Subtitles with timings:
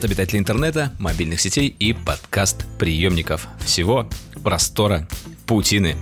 [0.00, 4.08] Привет, обитатели интернета, мобильных сетей и подкаст-приемников всего
[4.42, 5.06] простора,
[5.46, 5.94] паутины,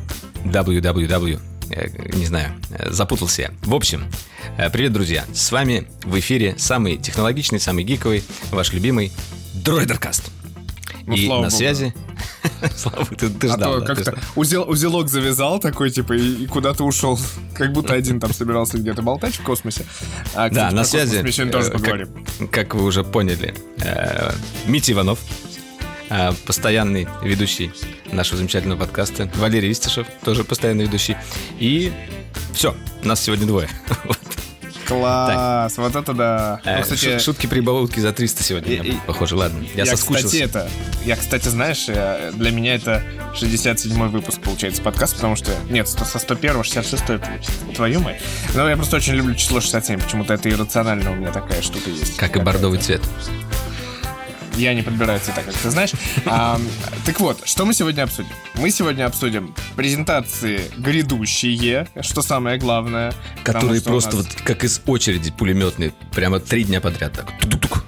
[0.45, 1.41] www.
[1.71, 3.51] Э, Не знаю, э, запутался я.
[3.63, 4.05] В общем,
[4.57, 5.25] э, привет, друзья.
[5.35, 8.23] С вами в эфире самый технологичный, самый гиковый,
[8.53, 9.11] ваш любимый
[9.55, 10.31] Дроидеркаст.
[11.05, 11.51] Ну, и на богу.
[11.51, 11.93] связи...
[12.77, 14.25] Слава ты, ты А ждал, то да, ты как-то ждал.
[14.37, 17.19] узел, узелок завязал такой, типа, и, и куда-то ушел.
[17.55, 19.85] Как будто один там собирался где-то болтать в космосе.
[20.35, 21.23] А, Да, кстати, на про связи.
[21.23, 22.27] мы сегодня тоже э, как- поговорим.
[22.51, 24.33] Как, вы уже поняли, э,
[24.67, 25.19] Митя Иванов,
[26.11, 27.71] э, постоянный ведущий
[28.13, 31.17] нашего замечательного подкаста, Валерий Истишев, тоже постоянный ведущий.
[31.59, 31.93] И
[32.55, 33.69] все, нас сегодня двое.
[34.89, 36.61] Класс, вот это да.
[36.65, 39.37] Э, Ну, кстати, шу- Шутки прибаутки за 300 сегодня, И- и- похоже.
[39.37, 40.27] Ладно, я, я, соскучился.
[40.27, 40.71] кстати, это...
[41.05, 43.03] Я, кстати, знаешь, э, для меня это
[43.35, 45.51] 67-й выпуск, получается, подкаст, потому что...
[45.69, 47.51] Нет, со 101 66 получается.
[47.75, 48.21] Твою мать.
[48.55, 52.17] Но я просто очень люблю число 67, почему-то это иррационально у меня такая штука есть.
[52.17, 53.03] Как и бордовый цвет.
[54.59, 55.93] Я не подбираю цвета, как ты знаешь.
[56.27, 56.61] А,
[57.07, 58.31] так вот, что мы сегодня обсудим?
[58.55, 63.13] Мы сегодня обсудим презентации грядущие, что самое главное.
[63.45, 67.13] потому Которые что у просто нас- вот как из очереди пулеметные, прямо три дня подряд
[67.13, 67.33] так.
[67.41, 67.85] Тук-тук.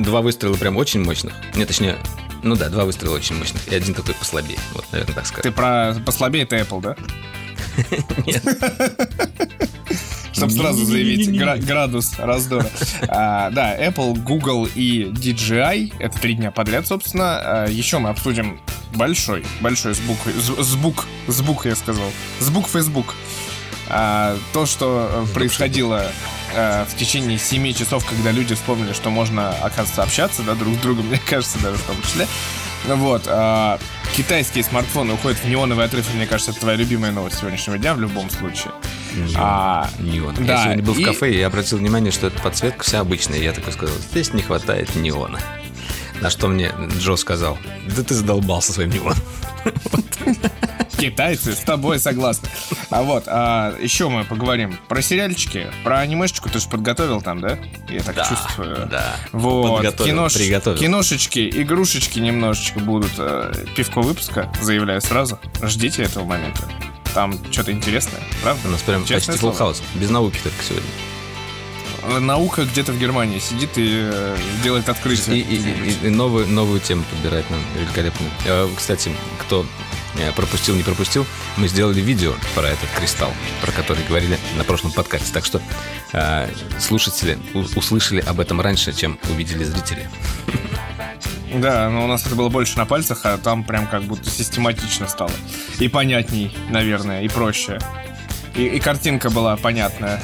[0.00, 1.32] Два выстрела прям очень мощных.
[1.54, 1.96] Нет, точнее,
[2.42, 3.66] ну да, два выстрела очень мощных.
[3.68, 4.58] И один такой послабее.
[4.74, 5.44] Вот, наверное, так сказать.
[5.44, 6.96] Ты про послабее это Apple, да?
[8.26, 8.42] Нет.
[10.36, 12.68] Чтобы сразу заявить градус раздора.
[13.08, 15.94] А, да, Apple, Google и DJI.
[15.98, 17.38] Это три дня подряд, собственно.
[17.38, 18.60] А, еще мы обсудим
[18.94, 22.10] большой, большой з- сбук, сбук, я сказал.
[22.40, 23.14] Сбук Facebook.
[23.88, 26.04] А, то, что происходило
[26.54, 30.78] э, в течение 7 часов, когда люди вспомнили, что можно, оказывается, общаться, да, друг с
[30.78, 32.26] другом, мне кажется, даже в том числе.
[32.86, 33.22] Вот.
[33.26, 33.78] а,
[34.16, 38.00] китайские смартфоны уходят в неоновый отрыв, мне кажется, это твоя любимая новость сегодняшнего дня в
[38.00, 38.72] любом случае.
[39.36, 40.34] А, Неон.
[40.40, 43.38] да, я сегодня был и- в кафе и обратил внимание, что эта подсветка вся обычная.
[43.38, 45.40] Я такой сказал, здесь не хватает неона.
[46.20, 47.58] На что мне Джо сказал,
[47.94, 49.16] да ты задолбался своим неоном.
[50.98, 52.48] Китайцы с тобой согласны.
[52.90, 57.58] А вот, а, еще мы поговорим про сериальчики, про анимешечку ты же подготовил там, да?
[57.88, 58.86] Я так чувствую.
[58.90, 59.16] Да.
[59.32, 60.78] Вот, Подготовил, кинош- приготовил.
[60.78, 63.12] киношечки, игрушечки немножечко будут.
[63.18, 65.38] э, пивко выпуска, заявляю сразу.
[65.62, 66.62] Ждите этого момента.
[67.14, 68.68] Там что-то интересное, правда?
[68.68, 69.82] У нас прям Честное почти house.
[69.94, 70.88] Без науки только сегодня.
[72.20, 75.38] Наука где-то в Германии сидит и э, делает И, открытие.
[75.38, 78.26] и- и- и новую, новую тему подбирать нам великолепно.
[78.44, 79.66] Э, Кстати, кто
[80.34, 85.32] пропустил, не пропустил, мы сделали видео про этот кристалл, про который говорили на прошлом подкасте.
[85.32, 85.60] Так что
[86.12, 90.08] э, слушатели услышали об этом раньше, чем увидели зрители.
[91.54, 95.08] Да, но у нас это было больше на пальцах, а там прям как будто систематично
[95.08, 95.32] стало.
[95.78, 97.78] И понятней, наверное, и проще.
[98.54, 100.22] И, и картинка была понятная,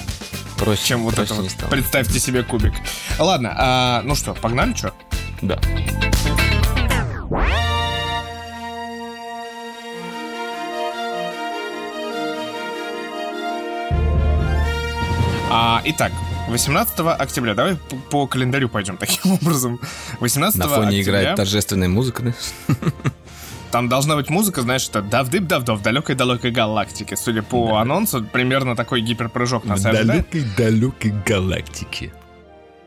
[0.62, 1.70] Проще, чем вот проще это вот.
[1.70, 2.74] Представьте себе кубик.
[3.18, 4.94] Ладно, а, ну что, погнали, что?
[5.40, 5.58] Да.
[15.54, 16.12] А, итак,
[16.48, 19.78] 18 октября, давай по, по календарю пойдем таким образом.
[20.20, 22.74] 18 На фоне октября играет торжественная музыка, да?
[23.70, 27.16] там должна быть музыка, знаешь, это давдып давдо в далекой-далекой галактике.
[27.16, 30.26] Судя по анонсу, примерно такой гиперпрыжок нас и ожидает.
[30.56, 32.12] далекой галактике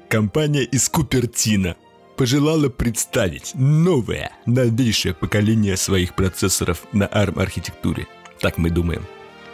[0.10, 1.76] компания из Купертино
[2.16, 8.08] пожелала представить новое, новейшее поколение своих процессоров на ARM-архитектуре.
[8.40, 9.06] Так мы думаем.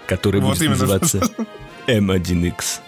[0.08, 0.78] Который Вот будет именно.
[0.78, 1.22] называться
[1.88, 2.82] M1X.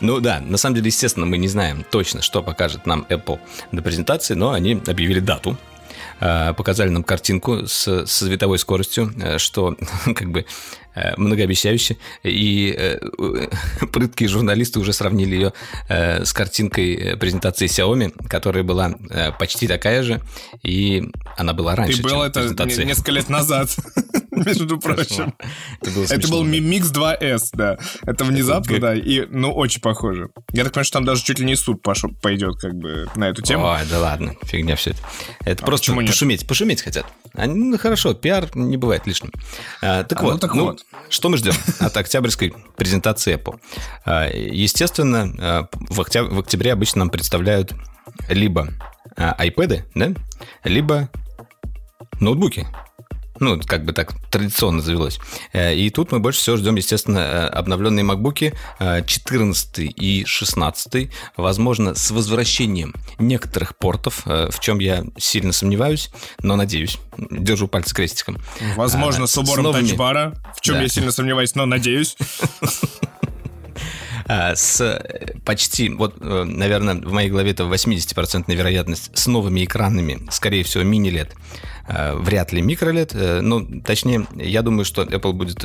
[0.00, 3.38] Ну да, на самом деле, естественно, мы не знаем точно, что покажет нам Apple
[3.72, 5.56] на презентации, но они объявили дату,
[6.20, 9.76] э, показали нам картинку с, с световой скоростью, э, что
[10.14, 10.46] как бы
[10.94, 11.96] э, многообещающе.
[12.22, 12.98] И э,
[13.92, 15.52] прыткие журналисты уже сравнили ее
[15.88, 20.20] э, с картинкой презентации Xiaomi, которая была э, почти такая же,
[20.62, 22.40] и она была раньше, Ты был это
[22.84, 23.68] несколько лет назад,
[24.46, 25.34] между прочим.
[25.80, 26.50] Это был да.
[26.50, 27.78] Mi Mix 2S, да.
[28.02, 30.30] Это внезапно, да, и, ну, очень похоже.
[30.52, 31.82] Я так понимаю, что там даже чуть ли не суд
[32.20, 33.66] пойдет, как бы, на эту тему.
[33.66, 35.00] Ой, да ладно, фигня все это.
[35.44, 37.06] Это А просто пошуметь, пошуметь хотят.
[37.34, 39.30] Ну, хорошо, пиар не бывает лишним.
[39.82, 40.84] А, так А, ну вот, так вот.
[41.08, 43.60] что мы ждем от октябрьской презентации Apple?
[44.52, 47.72] Естественно, в, октя- в октябре обычно нам представляют
[48.28, 48.68] либо
[49.16, 50.12] iPad, да,
[50.64, 51.08] либо
[52.20, 52.66] ноутбуки.
[53.40, 55.18] Ну, как бы так традиционно завелось.
[55.52, 61.10] Э, И тут мы больше всего ждем, естественно, э, обновленные MacBook э, 14 и 16,
[61.36, 66.10] возможно, с возвращением некоторых портов, э, в чем я сильно сомневаюсь,
[66.42, 66.98] но надеюсь.
[67.16, 68.38] Держу пальцы крестиком.
[68.76, 70.82] Возможно, А, с с убором новыми- тачбара, в чем Да.
[70.82, 72.16] я сильно сомневаюсь, но надеюсь.
[74.32, 79.64] А, С, э, почти, вот, э, наверное, в моей голове это 80% вероятность с новыми
[79.64, 81.30] экранами, скорее всего, мини-LED.
[81.88, 85.64] Э, вряд ли микролет, э, ну, точнее, я думаю, что Apple будет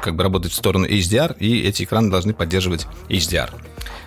[0.00, 3.50] как бы работать в сторону HDR, и эти экраны должны поддерживать HDR.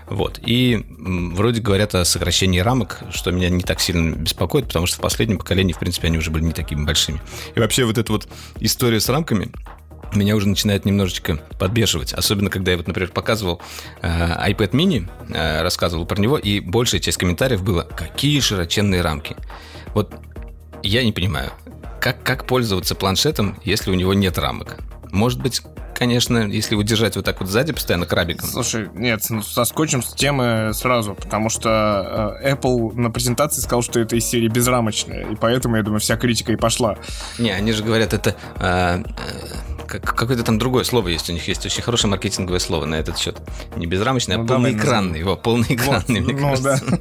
[0.08, 0.40] Вот.
[0.44, 5.02] И вроде говорят о сокращении рамок, что меня не так сильно беспокоит, потому что в
[5.02, 7.22] последнем поколении, в принципе, они уже были не такими большими.
[7.54, 8.28] И вообще вот эта вот
[8.60, 9.52] история с рамками,
[10.14, 12.14] меня уже начинает немножечко подбешивать.
[12.14, 13.62] Особенно, когда я вот, например, показывал
[14.02, 14.08] э,
[14.50, 19.36] iPad mini, э, рассказывал про него, и большая часть комментариев было, какие широченные рамки.
[19.94, 20.14] Вот
[20.84, 21.52] я не понимаю,
[22.00, 24.78] как, как пользоваться планшетом, если у него нет рамок?
[25.12, 25.62] Может быть,
[25.94, 28.50] конечно, если его держать вот так вот сзади постоянно крабиком.
[28.50, 33.84] Слушай, нет, ну, со скотчем с темы сразу, потому что э, Apple на презентации сказал,
[33.84, 36.98] что это из серии безрамочная, и поэтому, я думаю, вся критика и пошла.
[37.38, 39.04] Не, они же говорят, это э,
[40.00, 43.38] какое-то там другое слово есть у них, есть очень хорошее маркетинговое слово на этот счет.
[43.76, 45.20] Не безрамочный, а ну, а полноэкранный.
[45.20, 46.84] Его, полноэкранный, вот, мне ну, кажется.
[46.88, 46.98] Да.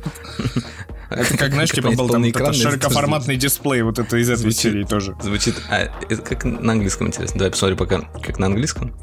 [1.11, 2.23] Это как, знаешь, типа был там
[2.53, 5.17] широкоформатный дисплей, вот это из этой серии тоже.
[5.21, 7.39] Звучит, а это как на английском интересно?
[7.39, 8.95] Давай посмотрим пока, как на английском.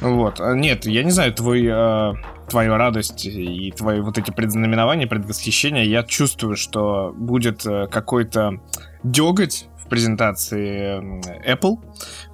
[0.00, 2.12] Вот, а, нет, я не знаю, твой э,
[2.48, 8.60] твою радость и твои вот эти предзнаменования, предвосхищения, я чувствую, что будет э, какой-то
[9.02, 11.00] деготь презентации
[11.46, 11.76] Apple,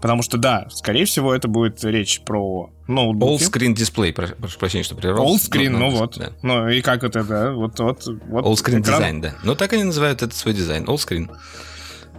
[0.00, 3.42] потому что, да, скорее всего, это будет речь про ноутбуки.
[3.42, 5.26] All screen display, прошу прощения, что прервал.
[5.26, 6.16] All screen, ну, ну вот.
[6.18, 6.30] Да.
[6.42, 8.44] Ну и как это, да, вот, вот, вот.
[8.44, 9.34] All screen дизайн, да.
[9.42, 11.28] Ну так они называют этот свой дизайн, all screen.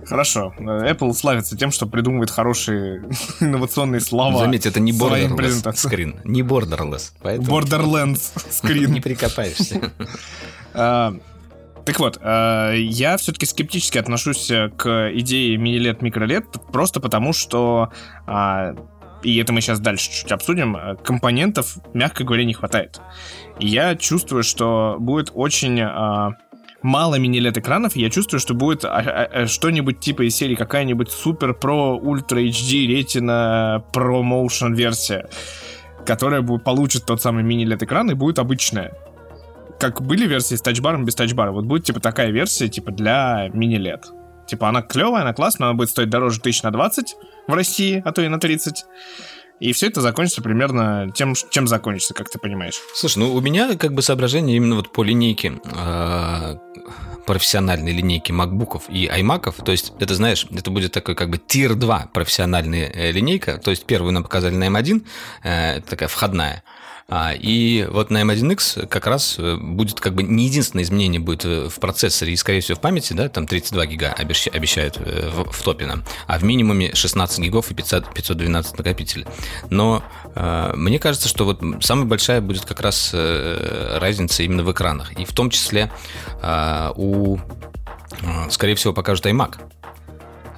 [0.05, 0.53] Хорошо.
[0.57, 3.03] Apple славится тем, что придумывает хорошие
[3.39, 4.39] инновационные слова.
[4.39, 7.11] Заметь, это не borderless screen, не borderless.
[7.21, 7.59] Поэтому...
[7.59, 8.87] Borderlands screen.
[8.87, 9.91] Не прикопаешься.
[11.87, 17.91] А, так вот, э, я все-таки скептически отношусь к идее мини-лет, микролет, просто потому что,
[18.27, 18.75] э,
[19.23, 22.99] и это мы сейчас дальше чуть обсудим, э, компонентов, мягко говоря, не хватает.
[23.59, 25.79] Я чувствую, что будет очень...
[25.79, 26.31] Э,
[26.83, 31.11] мало мини-лет экранов, я чувствую, что будет а, а, а, что-нибудь типа из серии какая-нибудь
[31.11, 35.27] супер про ультра HD ретина про motion версия,
[36.05, 38.93] которая будет, получит тот самый мини-лет экран и будет обычная
[39.79, 44.05] как были версии с тачбаром без тачбара, вот будет типа такая версия типа для мини-лет.
[44.47, 47.15] Типа она клевая, она классная, она будет стоить дороже тысяч на 20
[47.47, 48.85] в России, а то и на 30.
[49.59, 52.79] И все это закончится примерно тем, чем закончится, как ты понимаешь.
[52.93, 56.57] Слушай, ну у меня как бы соображение именно вот по линейке а,
[57.27, 59.63] профессиональной линейки макбуков и iMac'ов.
[59.63, 63.57] То есть, это, знаешь, это будет такой как бы тир 2 профессиональная э, линейка.
[63.57, 65.05] То есть, первую нам показали на M1,
[65.43, 66.63] э, такая входная.
[67.09, 71.45] А, и вот на M1X как раз э, будет как бы не единственное изменение будет
[71.45, 75.49] э, в процессоре и, скорее всего, в памяти, да, там 32 гига обещают э, в,
[75.49, 79.25] в топе нам, а в минимуме 16 гигов и 500, 512 накопителей.
[79.69, 80.03] Но
[80.75, 85.13] мне кажется, что вот самая большая будет как раз разница именно в экранах.
[85.13, 85.91] И в том числе
[86.41, 87.37] э, у,
[88.49, 89.55] скорее всего, покажут iMac.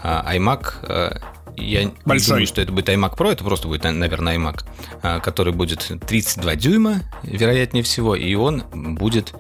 [0.02, 1.22] А iMac
[1.60, 2.28] я Большой.
[2.28, 4.64] думаю, что это будет iMac Pro, это просто будет, наверное, iMac,
[5.02, 8.64] а, который будет 32 дюйма, вероятнее всего, и он
[8.96, 9.34] будет,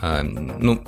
[0.00, 0.82] а, ну,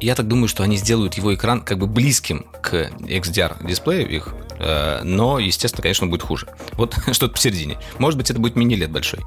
[0.00, 4.34] я так думаю, что они сделают его экран как бы близким к XDR дисплею их,
[4.60, 6.46] но, естественно, конечно, будет хуже.
[6.72, 7.78] Вот что-то посередине.
[7.98, 9.20] Может быть, это будет мини-лет большой.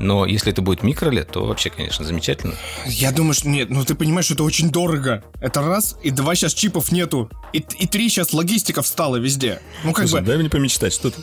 [0.00, 2.54] Но если это будет микролет, то вообще, конечно, замечательно.
[2.86, 5.24] Я думаю, что нет, ну ты понимаешь, что это очень дорого.
[5.40, 7.30] Это раз, и два сейчас чипов нету.
[7.52, 9.60] И, и три сейчас логистика встала везде.
[9.84, 10.26] Ну как Слушай, бы...
[10.26, 11.20] дай мне помечтать, что ты...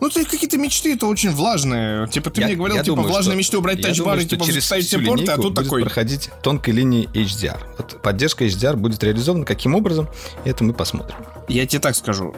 [0.00, 2.08] Ну, ты какие-то мечты, это очень влажные.
[2.08, 4.46] Типа, ты я, мне говорил, я типа, думаю, влажные что, мечты убрать тачбар и, типа,
[4.46, 5.82] через ставить все порты, а тут будет такой...
[5.82, 7.58] проходить тонкой линии HDR.
[7.76, 10.08] Вот поддержка HDR будет реализована каким образом,
[10.44, 11.16] это мы посмотрим.
[11.48, 12.34] Я тебе так скажу.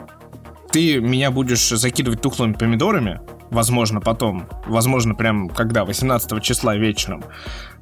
[0.72, 7.22] Ты меня будешь закидывать тухлыми помидорами, возможно, потом, возможно, прям когда, 18 числа вечером.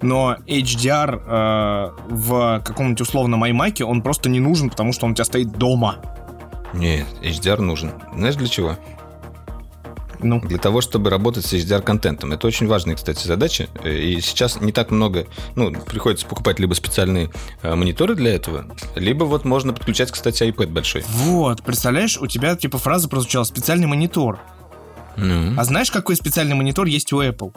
[0.02, 5.14] Но HDR э, в каком-нибудь условном iMac, он просто не нужен, потому что он у
[5.14, 5.96] тебя стоит дома.
[6.74, 7.92] Нет, HDR нужен.
[8.14, 8.76] Знаешь для чего?
[10.22, 10.40] Ну.
[10.40, 12.32] Для того, чтобы работать с HDR-контентом.
[12.32, 13.68] Это очень важная, кстати, задача.
[13.84, 15.26] И сейчас не так много...
[15.56, 17.30] Ну, приходится покупать либо специальные
[17.62, 21.04] э, мониторы для этого, либо вот можно подключать, кстати, iPad большой.
[21.08, 24.38] Вот, представляешь, у тебя типа фраза прозвучала «специальный монитор».
[25.16, 25.54] Ну.
[25.58, 27.54] А знаешь, какой специальный монитор есть у Apple?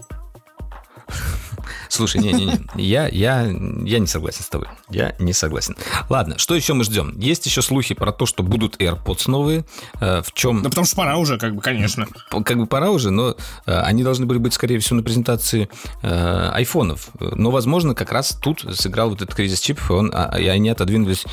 [1.94, 4.68] Слушай, не-не-не, я, я, я не согласен с тобой.
[4.90, 5.76] Я не согласен.
[6.10, 7.14] Ладно, что еще мы ждем?
[7.20, 9.64] Есть еще слухи про то, что будут AirPods новые.
[10.02, 10.64] Э, в чем...
[10.64, 12.08] Ну, потому что пора уже, как бы, конечно.
[12.32, 13.36] Как бы пора уже, но
[13.68, 15.70] э, они должны были быть, скорее всего, на презентации
[16.02, 17.10] э, айфонов.
[17.20, 20.70] Но, возможно, как раз тут сыграл вот этот кризис чипов, и, он, а, и они
[20.70, 21.26] отодвинулись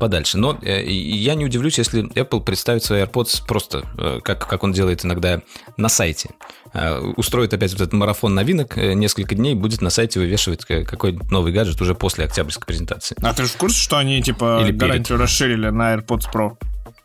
[0.00, 0.38] подальше.
[0.38, 3.82] Но я не удивлюсь, если Apple представит свои AirPods просто,
[4.24, 5.42] как, как он делает иногда
[5.76, 6.30] на сайте.
[6.78, 11.24] Э, устроит опять вот этот марафон новинок, э, несколько дней будет на сайте вывешивать какой-то
[11.30, 13.16] новый гаджет уже после октябрьской презентации.
[13.22, 15.20] А ты же в курсе, что они, типа, Или гарантию перед.
[15.20, 16.56] расширили на AirPods Pro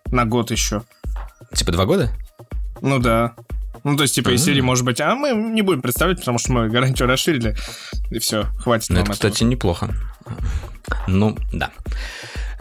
[0.08, 0.84] на год еще?
[1.54, 2.12] Типа два года?
[2.82, 3.34] Ну да.
[3.84, 6.54] Ну, то есть, типа, из серии, может быть, а мы не будем представлять, потому что
[6.54, 7.56] мы гарантию расширили,
[8.12, 9.14] и все, хватит ну, Это, этого.
[9.14, 9.94] кстати, неплохо.
[11.08, 11.72] Ну, да.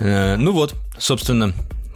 [0.01, 1.53] Э, ну вот, собственно,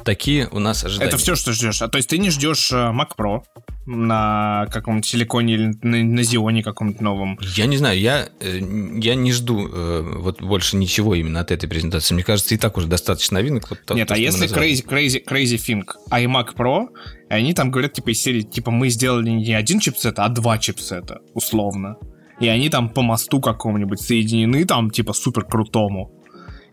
[0.07, 1.09] такие у нас ожидания.
[1.09, 1.83] Это все, что ждешь.
[1.83, 3.43] А то есть ты не ждешь э, Mac Pro
[3.85, 7.39] на каком-то силиконе или на, на Xeon каком-то новом?
[7.55, 8.61] Я не знаю, я, э,
[8.95, 12.15] я не жду вот больше ничего именно от этой презентации.
[12.15, 13.69] Мне кажется, и так уже достаточно новинок.
[13.69, 16.87] Вот, Нет, то, а если crazy, crazy, crazy Think, iMac Pro,
[17.29, 20.59] и они там говорят, типа, из серии, типа, мы сделали не один чипсет, а два
[20.59, 21.97] чипсета, условно.
[22.41, 26.13] И они там по мосту какому-нибудь соединены, там, типа, супер крутому.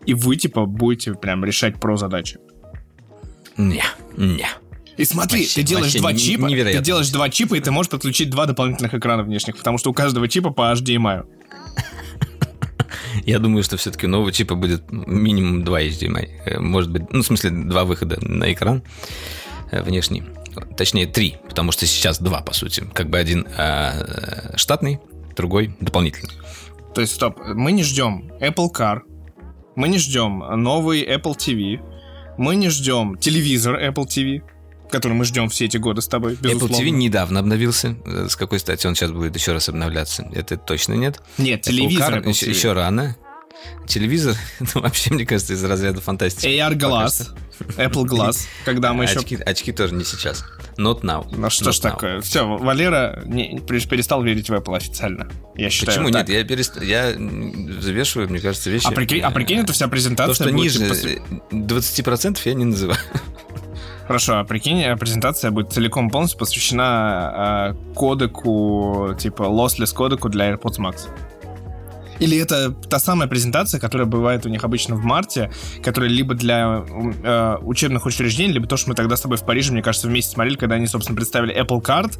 [0.06, 2.38] И вы, типа, будете прям решать про задачи.
[3.56, 3.84] Не,
[4.16, 4.46] не.
[4.96, 6.80] И смотри, вообще, ты делаешь два чипа, невероятно.
[6.80, 9.92] ты делаешь два чипа, и ты можешь подключить два дополнительных экрана внешних, потому что у
[9.92, 11.24] каждого чипа по HDMI.
[13.24, 16.28] Я думаю, что все-таки нового чипа будет минимум два HDMI.
[16.44, 18.82] Э, может быть, ну, в смысле, два выхода на экран
[19.70, 20.22] э, внешний.
[20.76, 22.84] Точнее, три, потому что сейчас два, по сути.
[22.92, 25.00] Как бы один э, штатный,
[25.36, 26.34] другой дополнительный.
[26.94, 29.00] То есть, стоп, мы не ждем Apple Car,
[29.74, 31.80] мы не ждем новый Apple TV,
[32.36, 34.42] мы не ждем телевизор Apple TV,
[34.90, 36.74] который мы ждем все эти годы с тобой, безусловно.
[36.74, 37.96] Apple TV недавно обновился.
[38.04, 40.28] Э, с какой стати он сейчас будет еще раз обновляться?
[40.32, 41.20] Это точно нет.
[41.38, 43.16] Нет, телевизор Apple еще, еще рано.
[43.86, 46.46] Телевизор, ну, вообще, мне кажется, из разряда фантастики.
[46.46, 47.30] AR Glass,
[47.76, 49.20] Apple Glass, когда мы еще...
[49.20, 50.44] Очки, очки тоже не сейчас.
[50.76, 51.26] Not now.
[51.30, 51.80] Ну что Not ж now.
[51.82, 52.20] такое?
[52.20, 55.28] Все, Валера не, перестал верить в Apple официально.
[55.56, 55.98] Я считаю.
[55.98, 56.28] Почему так.
[56.28, 56.36] нет?
[56.36, 56.82] Я, перест...
[56.82, 57.12] я
[57.80, 58.86] завешиваю, мне кажется, вещи.
[58.86, 60.34] А прикинь, а прикинь это вся презентация.
[60.34, 61.22] То, что ниже типа...
[61.50, 62.98] 20% я не называю.
[64.06, 70.52] Хорошо, а прикинь, э, презентация будет целиком полностью посвящена э, кодеку, типа lossless кодеку для
[70.52, 71.08] AirPods Max.
[72.20, 75.50] Или это та самая презентация, которая бывает у них обычно в марте,
[75.82, 76.84] которая либо для
[77.22, 80.32] э, учебных учреждений, либо то, что мы тогда с тобой в Париже, мне кажется, вместе
[80.32, 82.18] смотрели, когда они, собственно, представили Apple Card,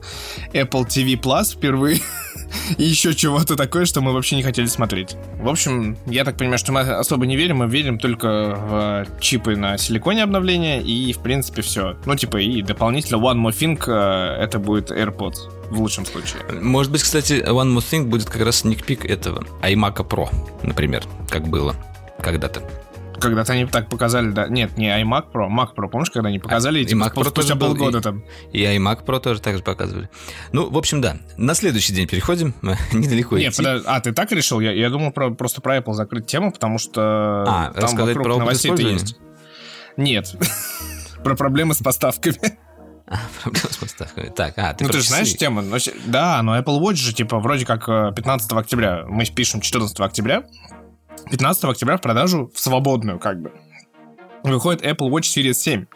[0.52, 2.00] Apple TV Plus впервые,
[2.78, 5.16] и еще чего-то такое, что мы вообще не хотели смотреть.
[5.40, 9.56] В общем, я так понимаю, что мы особо не верим, мы верим только в чипы
[9.56, 11.96] на силиконе обновления, и, в принципе, все.
[12.06, 16.42] Ну, типа, и дополнительно One More Thing, э, это будет AirPods в лучшем случае.
[16.52, 20.28] Может быть, кстати, One More Thing будет как раз сникпик этого iMac Pro,
[20.62, 21.74] например, как было
[22.22, 22.62] когда-то.
[23.20, 24.48] Когда-то они так показали, да.
[24.48, 25.88] Нет, не iMac Pro, Mac Pro.
[25.88, 26.82] Помнишь, когда они показали?
[26.82, 28.24] А, типа, и Mac Pro спустя полгода и, там.
[28.52, 30.10] И iMac Pro тоже так же показывали.
[30.52, 31.18] Ну, в общем, да.
[31.36, 32.54] На следующий день переходим.
[32.92, 33.64] Недалеко Нет, идти.
[33.64, 34.60] а, ты так решил?
[34.60, 38.36] Я, я думал про, просто про Apple закрыть тему, потому что а, там вокруг про
[38.38, 39.16] новостей есть.
[39.96, 40.34] Нет.
[41.24, 42.58] про проблемы с поставками.
[43.06, 44.30] А, проблема с поставкой.
[44.30, 45.62] Так, а, ты Ну, ты же знаешь тему?
[46.06, 49.04] Да, но Apple Watch же, типа, вроде как 15 э, октября.
[49.06, 50.44] Мы пишем 14 октября.
[51.30, 53.52] 15 октября в продажу в свободную, как бы.
[54.42, 55.86] Выходит Apple Watch Series 7.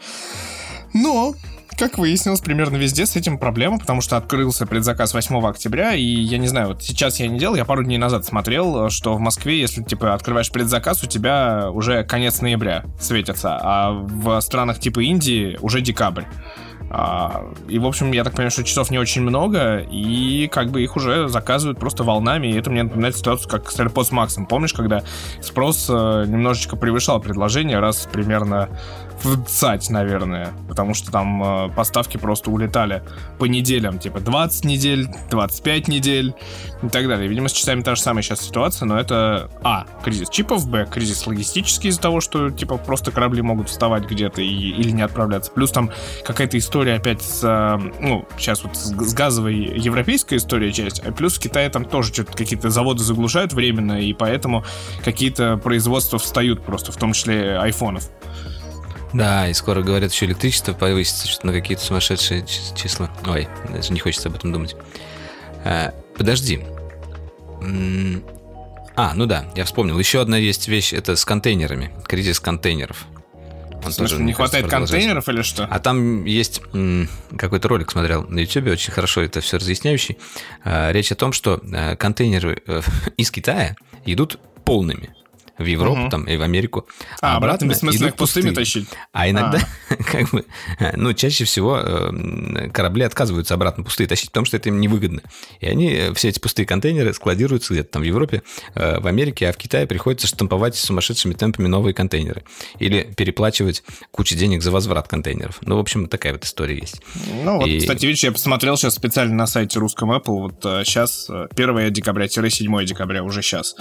[0.95, 1.35] Но
[1.79, 6.39] как выяснилось, примерно везде с этим проблема, потому что открылся предзаказ 8 октября, и я
[6.39, 9.61] не знаю, вот сейчас я не делал, я пару дней назад смотрел, что в Москве,
[9.61, 15.57] если, типа, открываешь предзаказ, у тебя уже конец ноября светится, а в странах типа Индии
[15.61, 16.25] уже декабрь.
[16.91, 20.83] А, и, в общем, я так понимаю, что часов не очень много, и как бы
[20.83, 24.47] их уже заказывают просто волнами, и это мне напоминает ситуацию, как с AirPods Max.
[24.47, 25.03] Помнишь, когда
[25.41, 28.69] спрос э, немножечко превышал предложение раз примерно
[29.23, 33.03] в ЦАТь, наверное, потому что там э, поставки просто улетали
[33.39, 36.35] по неделям, типа 20 недель, 25 недель
[36.83, 37.29] и так далее.
[37.29, 41.27] Видимо, с часами та же самая сейчас ситуация, но это, а, кризис чипов, б, кризис
[41.27, 45.51] логистический из-за того, что, типа, просто корабли могут вставать где-то и, или не отправляться.
[45.51, 45.91] Плюс там
[46.25, 51.37] какая-то история опять с, э, ну, сейчас вот с, газовой европейская история часть, а плюс
[51.37, 54.65] в Китае там тоже что-то какие-то заводы заглушают временно, и поэтому
[55.05, 58.09] какие-то производства встают просто, в том числе айфонов.
[59.13, 62.45] Да, и скоро, говорят, еще электричество повысится что на какие-то сумасшедшие
[62.77, 63.11] числа.
[63.27, 64.77] Ой, даже не хочется об этом думать.
[65.65, 66.63] А, подожди.
[68.97, 69.99] А, ну да, я вспомнил.
[69.99, 71.93] Еще одна есть вещь, это с контейнерами.
[72.07, 73.07] Кризис контейнеров.
[73.85, 75.67] Он смысле, тоже, не хватает контейнеров или что?
[75.71, 76.63] А там есть
[77.37, 80.19] какой-то ролик смотрел на YouTube, очень хорошо это все разъясняющий.
[80.65, 82.83] А, речь о том, что а, контейнеры э,
[83.17, 85.15] из Китая идут полными.
[85.59, 86.11] В Европу угу.
[86.11, 86.87] там и в Америку.
[87.21, 88.89] А, а обратно, обратно бессмысленно их пустыми тащить.
[89.13, 89.59] А иногда,
[89.91, 89.95] а.
[90.05, 90.45] как бы,
[90.95, 95.23] ну, чаще всего э, корабли отказываются обратно пустые тащить, потому что это им невыгодно.
[95.61, 98.43] И они, э, все эти пустые контейнеры складируются где-то там в Европе,
[98.75, 102.45] э, в Америке, а в Китае приходится штамповать сумасшедшими темпами новые контейнеры.
[102.79, 105.59] Или переплачивать кучу денег за возврат контейнеров.
[105.63, 107.03] Ну, в общем, такая вот история есть.
[107.45, 107.81] Ну, вот, и...
[107.81, 113.23] кстати, видишь, я посмотрел сейчас специально на сайте русском Apple, вот сейчас 1 декабря-7 декабря,
[113.23, 113.75] уже сейчас.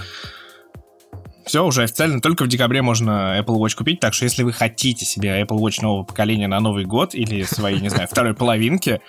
[1.48, 2.22] Все, уже официально.
[2.22, 5.82] Только в декабре можно Apple Watch купить, так что если вы хотите себе Apple Watch
[5.82, 9.02] нового поколения на Новый год или свои, не знаю, второй половинки,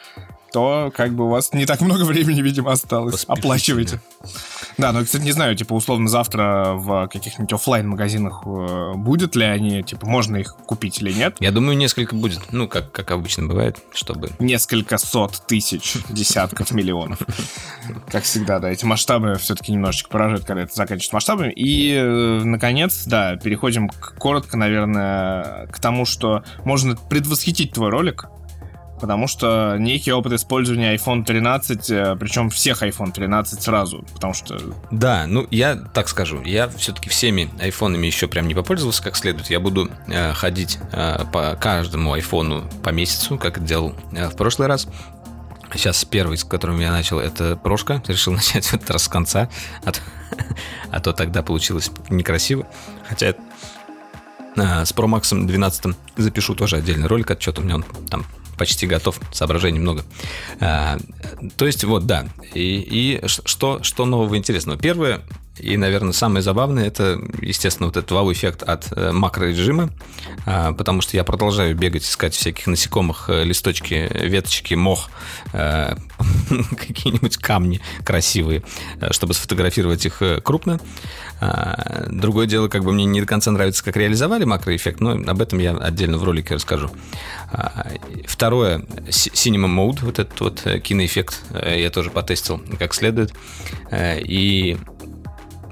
[0.52, 3.24] то как бы у вас не так много времени, видимо, осталось.
[3.24, 3.40] Поспешите.
[3.40, 4.00] Оплачивайте.
[4.78, 9.44] Да, но, кстати, не знаю, типа, условно, завтра в каких-нибудь офлайн магазинах э, будет ли
[9.44, 11.36] они, типа, можно их купить или нет?
[11.40, 12.40] Я думаю, несколько будет.
[12.52, 14.30] Ну, как, как обычно бывает, чтобы...
[14.38, 17.18] Несколько сот тысяч, десятков миллионов.
[18.10, 21.52] Как всегда, да, эти масштабы все-таки немножечко поражают, когда это заканчивается масштабами.
[21.52, 23.88] И, э, наконец, да, переходим
[24.18, 28.26] коротко, наверное, к тому, что можно предвосхитить твой ролик,
[29.00, 34.58] потому что некий опыт использования iPhone 13, э, причем всех iPhone 13 сразу, потому что...
[34.90, 39.50] Да, ну я так скажу, я все-таки всеми айфонами еще прям не попользовался как следует.
[39.50, 44.68] Я буду э, ходить э, по каждому айфону по месяцу, как делал э, в прошлый
[44.68, 44.88] раз.
[45.72, 48.02] Сейчас первый, с которым я начал, это прошка.
[48.06, 49.48] Решил начать в этот раз с конца,
[49.84, 50.00] а то,
[50.90, 52.66] а то тогда получилось некрасиво.
[53.08, 53.34] Хотя э,
[54.56, 58.26] с Pro Max 12 запишу тоже отдельный ролик, отчет у меня он там
[58.58, 60.04] почти готов, соображений много.
[60.60, 60.98] А,
[61.56, 62.26] то есть, вот, да.
[62.54, 64.78] И, и что, что нового интересного?
[64.78, 65.22] Первое,
[65.60, 69.90] и, наверное, самое забавное, это, естественно, вот этот вау-эффект от э, макрорежима,
[70.46, 75.10] а, потому что я продолжаю бегать, искать всяких насекомых, э, листочки, веточки, мох,
[75.52, 75.94] э,
[76.70, 78.62] какие-нибудь камни красивые,
[79.10, 80.80] чтобы сфотографировать их крупно.
[81.40, 85.40] А, другое дело, как бы мне не до конца нравится, как реализовали макроэффект, но об
[85.40, 86.90] этом я отдельно в ролике расскажу.
[87.52, 87.92] А,
[88.26, 93.32] второе, Cinema Mode, вот этот вот киноэффект, я тоже потестил как следует.
[93.92, 94.76] И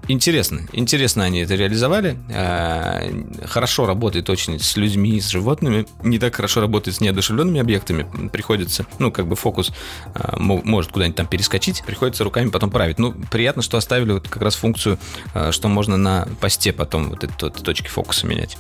[0.08, 2.16] Интересно, интересно они это реализовали.
[2.32, 3.02] А,
[3.44, 5.86] хорошо работает очень с людьми, с животными.
[6.02, 8.06] Не так хорошо работает с неодушевленными объектами.
[8.28, 9.72] Приходится, ну, как бы фокус
[10.14, 12.98] а, может куда-нибудь там перескочить, приходится руками потом править.
[12.98, 14.98] Ну, приятно, что оставили вот как раз функцию,
[15.34, 18.56] а, что можно на посте потом вот эти вот точки фокуса менять.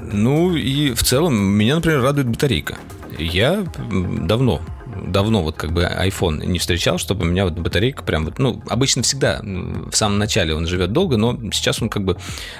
[0.00, 2.78] Ну и в целом меня, например, радует батарейка.
[3.18, 4.62] Я давно
[5.02, 8.62] давно вот как бы iPhone не встречал, чтобы у меня вот батарейка прям вот, ну,
[8.68, 12.16] обычно всегда в самом начале он живет долго, но сейчас он как бы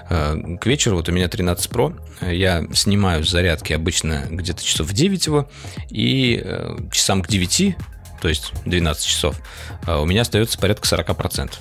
[0.09, 1.95] э, к вечеру, вот у меня 13 Pro,
[2.33, 5.49] я снимаю с зарядки обычно где-то часов в 9 его,
[5.91, 7.77] и э, часам к 9,
[8.21, 9.41] то есть 12 часов,
[9.87, 11.53] э, у меня остается порядка 40%.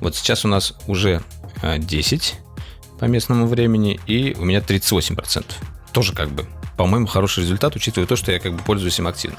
[0.00, 1.22] Вот сейчас у нас уже
[1.62, 2.34] 10
[2.98, 5.44] по местному времени, и у меня 38%.
[5.92, 9.38] Тоже как бы, по-моему, хороший результат, учитывая то, что я как бы пользуюсь им активно.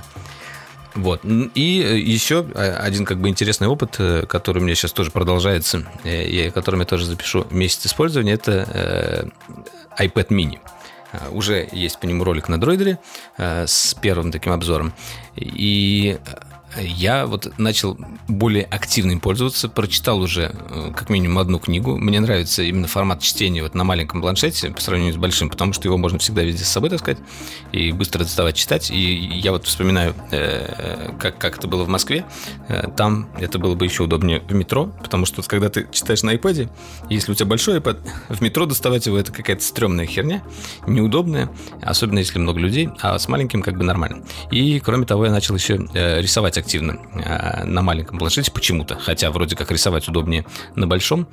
[0.95, 1.21] Вот.
[1.23, 5.12] И э, еще э, один как бы интересный опыт, э, который у меня сейчас тоже
[5.12, 9.32] продолжается, и которым я тоже запишу месяц использования, это
[9.97, 10.60] iPad mini.
[11.32, 12.97] Уже есть по нему ролик на дроидере
[13.38, 14.93] с первым таким обзором.
[15.36, 16.17] И
[16.79, 21.97] я вот начал более активно им пользоваться, прочитал уже э, как минимум одну книгу.
[21.97, 25.88] Мне нравится именно формат чтения вот на маленьком планшете по сравнению с большим, потому что
[25.88, 27.17] его можно всегда везде с собой таскать
[27.71, 28.89] и быстро доставать читать.
[28.91, 32.25] И я вот вспоминаю, э, как, как это было в Москве.
[32.67, 36.23] Э, там это было бы еще удобнее в метро, потому что вот когда ты читаешь
[36.23, 36.69] на iPad,
[37.09, 40.43] если у тебя большой iPad, в метро доставать его это какая-то стрёмная херня,
[40.88, 41.49] неудобная,
[41.81, 44.23] особенно если много людей, а с маленьким как бы нормально.
[44.51, 49.56] И кроме того, я начал еще рисовать активно а, на маленьком планшете почему-то, хотя вроде
[49.56, 50.45] как рисовать удобнее
[50.76, 51.28] на большом,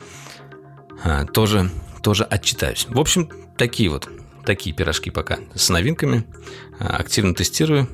[1.04, 1.70] а, тоже,
[2.02, 2.86] тоже отчитаюсь.
[2.88, 4.08] В общем, такие вот,
[4.44, 6.24] такие пирожки пока с новинками.
[6.78, 7.88] А, активно тестирую.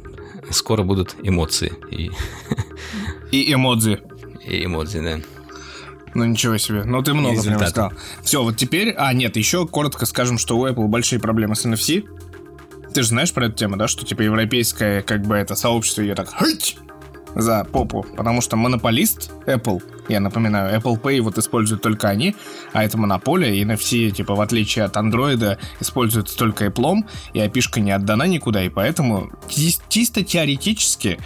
[0.51, 1.73] Скоро будут эмоции.
[1.91, 2.11] И,
[3.33, 4.01] и эмодзи.
[4.45, 5.21] И эмодзи, да.
[6.15, 6.85] Ну ничего себе.
[6.85, 7.93] Ну ты много прям сказал.
[8.23, 8.95] Все, вот теперь...
[8.97, 12.09] А, нет, еще коротко скажем, что у Apple большие проблемы с NFC.
[12.95, 13.89] Ты же знаешь про эту тему, да?
[13.89, 16.33] Что типа европейское, как бы это сообщество ее так
[17.37, 22.35] за попу, потому что монополист Apple, я напоминаю, Apple Pay вот используют только они,
[22.73, 27.81] а это монополия, и NFC, типа, в отличие от Android, используется только Apple, и опишка
[27.81, 31.19] не отдана никуда, и поэтому чисто теоретически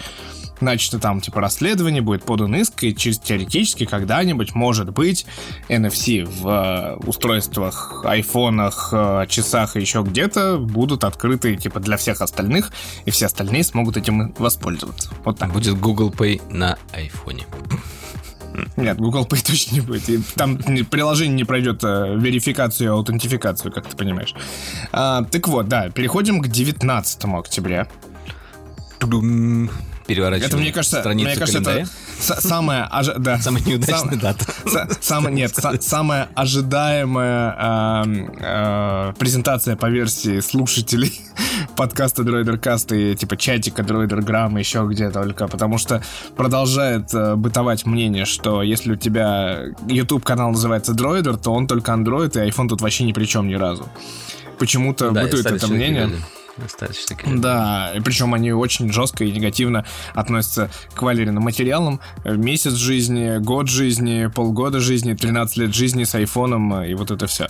[0.60, 5.26] Значит, там, типа, расследование, будет подан иск, и чисто теоретически когда-нибудь, может быть,
[5.68, 12.20] NFC в э, устройствах, айфонах, э, часах и еще где-то будут открыты, типа, для всех
[12.20, 12.72] остальных,
[13.04, 15.10] и все остальные смогут этим воспользоваться.
[15.24, 15.52] Вот так.
[15.52, 17.46] Будет Google Pay на айфоне.
[18.76, 20.08] Нет, Google Pay точно не будет.
[20.08, 24.34] И там приложение не пройдет э, верификацию и аутентификацию, как ты понимаешь.
[24.92, 27.88] А, так вот, да, переходим к 19 октября.
[30.14, 31.86] Переворачиваем Это, мне кажется, страницу мне кажется, календаря.
[32.28, 34.44] это самая, ожи- да, Самая неудачная сам- дата.
[34.64, 41.20] Са- Самая, нет, са- самая ожидаемая эм, э, презентация по версии слушателей
[41.76, 43.82] подкаста Cast и типа чатика
[44.22, 46.02] Gram еще где только, потому что
[46.36, 51.92] продолжает э, бытовать мнение, что если у тебя YouTube канал называется Droider, то он только
[51.92, 53.88] Android, и iPhone тут вообще ни при чем ни разу.
[54.58, 56.06] Почему-то Да, бытует это мнение.
[56.06, 56.22] люди.
[57.08, 57.42] Такие люди.
[57.42, 62.00] Да, и причем они очень жестко и негативно относятся к валерийным материалам.
[62.24, 67.10] Э, Месяц жизни, год жизни, полгода жизни, 13 лет жизни с айфоном э, и вот
[67.10, 67.48] это все.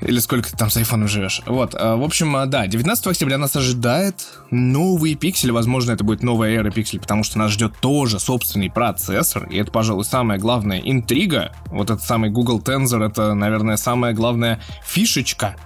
[0.00, 1.42] Или сколько ты там с айфоном живешь.
[1.46, 4.14] Вот, э, в общем, да, 19 октября нас ожидает
[4.50, 5.50] новый пиксель.
[5.50, 9.46] Возможно, это будет новая эра пиксель, потому что нас ждет тоже собственный процессор.
[9.48, 11.52] И это, пожалуй, самая главная интрига.
[11.66, 15.56] Вот этот самый Google Tensor, это, наверное, самая главная фишечка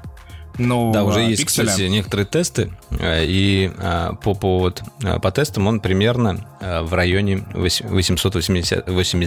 [0.58, 1.66] нового Да, уже есть, пикселя.
[1.66, 6.82] кстати, некоторые тесты, э, и э, по, по, вот, э, по тестам он примерно э,
[6.82, 9.26] в районе 888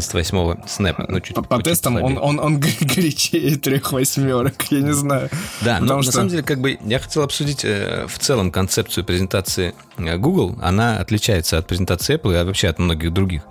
[0.67, 1.05] снэпа.
[1.07, 2.19] Ну, чуть, По, по чуть тестам он, слабее.
[2.19, 5.29] он, он горячее трех восьмерок, я не знаю.
[5.61, 9.03] Да, но Потому на что- самом деле, как бы я хотел обсудить в целом концепцию
[9.05, 10.57] презентации Google.
[10.61, 13.41] Она отличается от презентации Apple и вообще от многих других.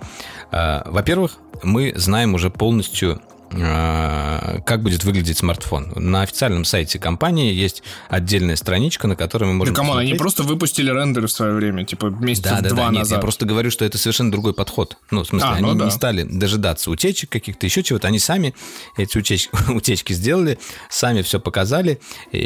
[0.51, 3.21] Во-первых, мы знаем уже полностью
[3.55, 5.91] как будет выглядеть смартфон.
[5.95, 10.13] На официальном сайте компании есть отдельная страничка, на которой мы Да, можем come on, они
[10.15, 13.17] просто выпустили рендеры в свое время, типа месяца Да, да, два да, нет, назад.
[13.17, 14.97] я просто говорю, что это совершенно другой подход.
[15.11, 15.85] Ну, в смысле, А, они ну да.
[15.85, 18.07] не стали дожидаться утечек каких-то, еще чего-то.
[18.07, 18.53] Они сами
[18.97, 20.57] эти утечки, утечки сделали,
[20.89, 21.99] сами все показали
[22.31, 22.37] и,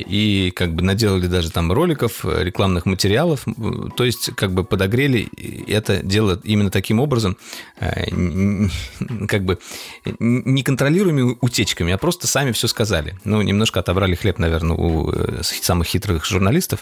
[0.48, 3.46] и как бы наделали даже там роликов, э, рекламных материалов.
[3.96, 5.30] То есть как бы подогрели
[5.68, 7.38] это дело именно таким образом,
[7.80, 9.44] э, н- н- как
[11.00, 13.16] неконтролируемыми утечками, а просто сами все сказали.
[13.24, 16.82] Ну, немножко отобрали хлеб, наверное, у э, самых хитрых журналистов.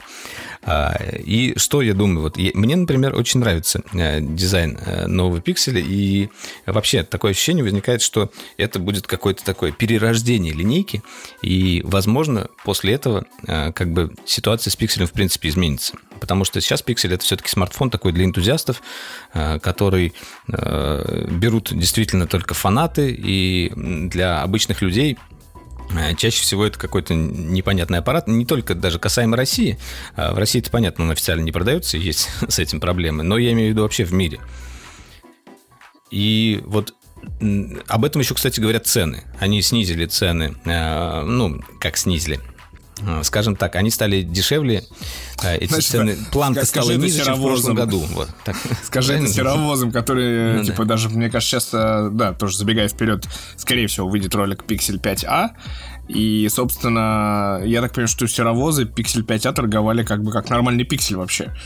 [0.64, 2.22] А, И что я думаю?
[2.22, 6.30] Вот мне, например, очень нравится э, дизайн э, нового пикселя, и
[6.66, 11.02] вообще такое ощущение возникает, что это будет какое-то такое перерождение линейки,
[11.42, 15.98] и, возможно, после этого как бы ситуация с пикселем в принципе изменится.
[16.20, 18.82] Потому что сейчас пиксель это все-таки смартфон такой для энтузиастов,
[19.34, 20.14] э, который
[20.48, 25.18] э, берут действительно только фанаты, и для обычных людей
[25.96, 29.78] Э, Чаще всего это какой-то непонятный аппарат, не только даже касаемо России.
[30.16, 33.52] А В России это понятно, он официально не продается, есть с этим проблемы, но я
[33.54, 34.40] имею в виду вообще в мире.
[36.10, 36.94] И вот
[37.88, 39.24] об этом еще, кстати, говорят цены.
[39.40, 42.40] Они снизили цены, ну, как снизили.
[43.02, 44.84] Э, Скажем так, они стали дешевле,
[45.44, 48.00] э, эти Значит, цены, планка стала это ниже, чем в прошлом году.
[48.12, 48.56] Вот, так.
[48.84, 49.34] Скажи это Правильно?
[49.34, 50.90] серовозом, который, Ну типа, да.
[50.96, 55.50] даже, мне кажется, сейчас, э, да, тоже забегая вперед, скорее всего, выйдет ролик Pixel 5a.
[56.08, 61.16] И, собственно, я так понимаю, что серовозы Pixel 5a торговали как бы как нормальный пиксель
[61.18, 61.54] вообще.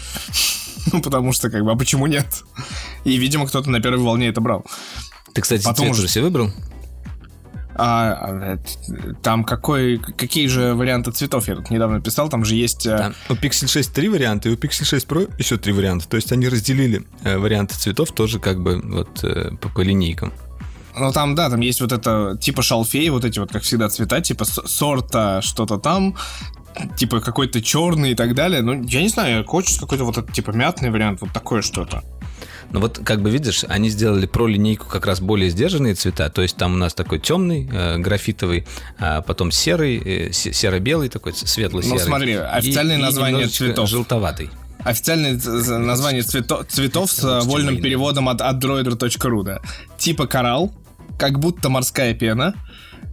[0.92, 2.26] Ну, потому что, как бы, а почему нет?
[3.04, 4.66] И, видимо, кто-то на первой волне это брал.
[5.32, 6.52] Ты, кстати, Потом цвет уже себе выбрал?
[7.76, 8.58] А, а, э,
[9.24, 12.86] там какой, какие же варианты цветов я тут недавно писал, там же есть...
[12.86, 16.08] э, Там у Pixel 6 три варианта, и у Pixel 6 Pro еще три варианта.
[16.08, 20.34] То есть они разделили э, варианты цветов тоже как бы вот э, по, по линейкам.
[20.98, 24.20] Ну там, да, там есть вот это, типа шалфей, вот эти вот, как всегда, цвета,
[24.20, 26.18] типа сорта что-то там,
[26.98, 28.62] типа какой-то черный и так далее.
[28.62, 32.04] Ну, я не знаю, хочется какой-то вот этот, типа, мятный вариант, вот такое что-то.
[32.72, 36.30] Но вот как бы видишь, они сделали про линейку как раз более сдержанные цвета.
[36.30, 38.66] То есть там у нас такой темный, э, графитовый,
[38.98, 42.00] а потом серый, э, се- серо-белый такой, светло-серый.
[42.00, 43.90] Ну, смотри, И- официальные и названия немножечко цветов.
[43.90, 44.50] Желтоватый.
[44.84, 45.34] Официальное
[45.80, 49.60] название цвето- цветов с чем вольным переводом от, от droider.ru, да.
[49.98, 50.74] Типа коралл,
[51.20, 52.56] как будто морская пена,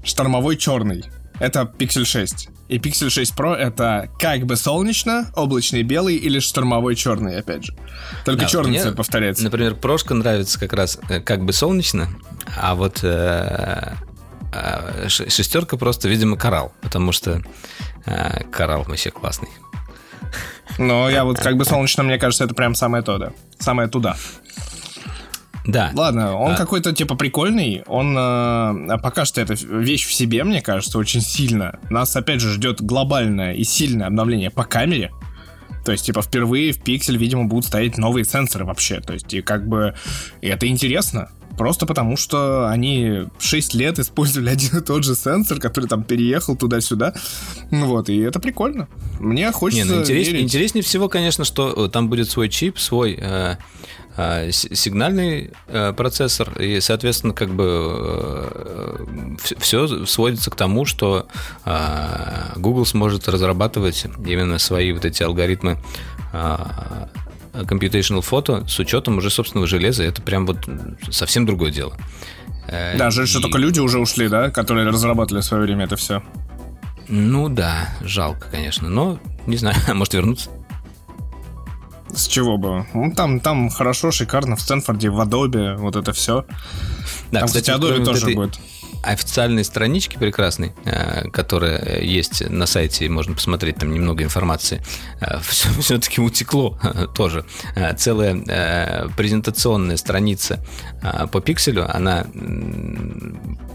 [0.04, 1.04] штормовой черный.
[1.40, 2.48] Это Pixel 6.
[2.68, 7.74] И Pixel 6 Pro это как бы солнечно, облачный белый или штормовой черный, опять же.
[8.26, 9.42] Только Да, черный мне, цвет повторяется.
[9.42, 12.08] Например, прошка нравится как раз э, как бы солнечно,
[12.60, 13.94] а вот э,
[14.52, 17.42] э, шестерка просто, видимо, коралл, потому что
[18.04, 19.48] э, коралл вообще классный.
[20.76, 23.32] Но я вот как бы солнечно, мне кажется, это прям самое то, да.
[23.58, 24.16] Самое туда.
[25.66, 25.90] Да.
[25.94, 26.56] Ладно, он А.
[26.56, 27.82] какой-то типа прикольный.
[27.86, 31.78] Он э, пока что это вещь в себе, мне кажется, очень сильно.
[31.90, 35.10] Нас опять же ждет глобальное и сильное обновление по камере.
[35.84, 39.00] То есть, типа, впервые в пиксель, видимо, будут ставить новые сенсоры вообще.
[39.00, 39.94] То есть, и как бы
[40.42, 41.30] и это интересно.
[41.56, 46.56] Просто потому, что они 6 лет использовали один и тот же сенсор, который там переехал
[46.56, 47.14] туда-сюда.
[47.70, 48.86] Ну Вот, и это прикольно.
[49.18, 50.42] Мне Не, хочется ну интерес- верить.
[50.42, 53.56] интереснее всего, конечно, что э, там будет свой чип, свой э,
[54.50, 61.28] сигнальный э, процессор, и, соответственно, как бы все сводится к тому, что
[62.56, 65.78] Google сможет разрабатывать именно свои вот эти алгоритмы
[67.52, 70.02] computational фото с учетом уже собственного железа.
[70.02, 70.68] Это прям вот
[71.10, 71.96] совсем другое дело.
[72.68, 73.28] Да, жаль, и...
[73.28, 76.22] что только люди уже ушли, да, которые разрабатывали в свое время это все.
[77.08, 80.50] Ну да, жалко, конечно, но не знаю, может вернуться.
[82.18, 82.84] С чего бы?
[82.94, 86.44] Ну, там, там хорошо, шикарно, в Стэнфорде, в Adobe, вот это все.
[87.30, 88.34] Да, там, кстати, Adobe тоже этой...
[88.34, 88.58] будет
[89.02, 94.82] официальной странички прекрасной, э, которая есть на сайте, можно посмотреть там немного информации,
[95.80, 96.78] все-таки э, утекло
[97.14, 97.44] тоже.
[97.74, 100.64] Э, целая презентационная страница
[101.32, 102.26] по пикселю, она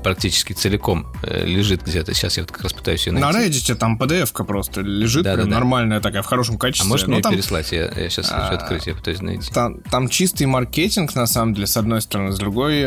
[0.04, 2.14] практически целиком лежит где-то.
[2.14, 3.26] Сейчас я вот как раз пытаюсь ее найти.
[3.26, 6.88] На Reddit там PDF-ка просто лежит, да, да, нормальная такая, в хорошем качестве.
[6.88, 7.34] А можешь мне там...
[7.34, 7.72] переслать?
[7.72, 9.52] Я, я сейчас а, хочу открыть, я пытаюсь найти.
[9.54, 12.84] Там, там чистый маркетинг, на самом деле, с одной стороны, с другой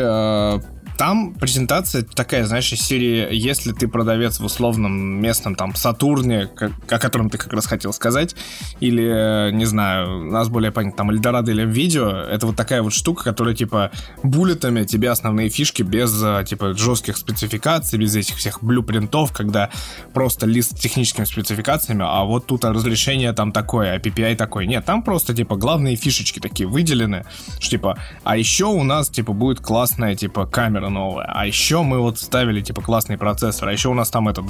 [0.97, 6.49] там презентация такая, знаешь, из серии, если ты продавец в условном местном там Сатурне,
[6.89, 8.35] о котором ты как раз хотел сказать,
[8.79, 12.93] или, не знаю, у нас более понятно, там Эльдорадо или видео, это вот такая вот
[12.93, 13.91] штука, которая типа
[14.23, 19.69] буллетами тебе основные фишки без типа жестких спецификаций, без этих всех блюпринтов, когда
[20.13, 24.65] просто лист с техническими спецификациями, а вот тут разрешение там такое, а PPI такой.
[24.65, 27.23] Нет, там просто типа главные фишечки такие выделены,
[27.59, 31.25] что типа, а еще у нас типа будет классная типа камера камера новая.
[31.25, 33.69] А еще мы вот ставили, типа, классный процессор.
[33.69, 34.45] А еще у нас там этот,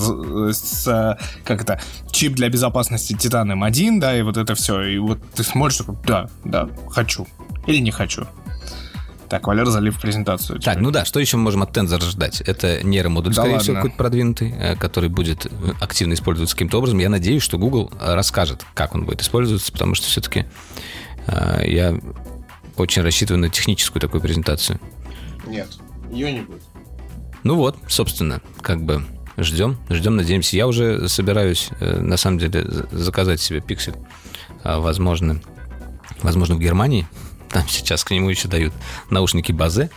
[0.53, 1.79] с, как это,
[2.11, 4.81] чип для безопасности Titan M1, да, и вот это все.
[4.83, 7.27] И вот ты смотришь, такой, да, да, хочу.
[7.67, 8.25] Или не хочу.
[9.29, 10.57] Так, Валер залив презентацию.
[10.57, 10.73] Теперь.
[10.73, 12.39] Так, ну да, что еще мы можем от Tensor ждать?
[12.41, 13.63] Это нейромодуль, да скорее ладно.
[13.63, 15.47] всего, какой-то продвинутый, э, который будет
[15.81, 16.99] активно использоваться каким-то образом.
[16.99, 20.45] Я надеюсь, что Google расскажет, как он будет использоваться, потому что все-таки
[21.27, 21.99] э, я
[22.77, 24.79] очень рассчитываю на техническую такую презентацию.
[25.45, 25.67] Нет,
[26.11, 26.63] ее не будет.
[27.43, 29.05] Ну вот, собственно, как бы
[29.37, 30.55] ждем, ждем, надеемся.
[30.55, 33.95] Я уже собираюсь, э, на самом деле, заказать себе пиксель.
[34.63, 35.41] А, возможно,
[36.21, 37.07] возможно, в Германии.
[37.49, 38.73] Там сейчас к нему еще дают
[39.09, 39.89] наушники базы.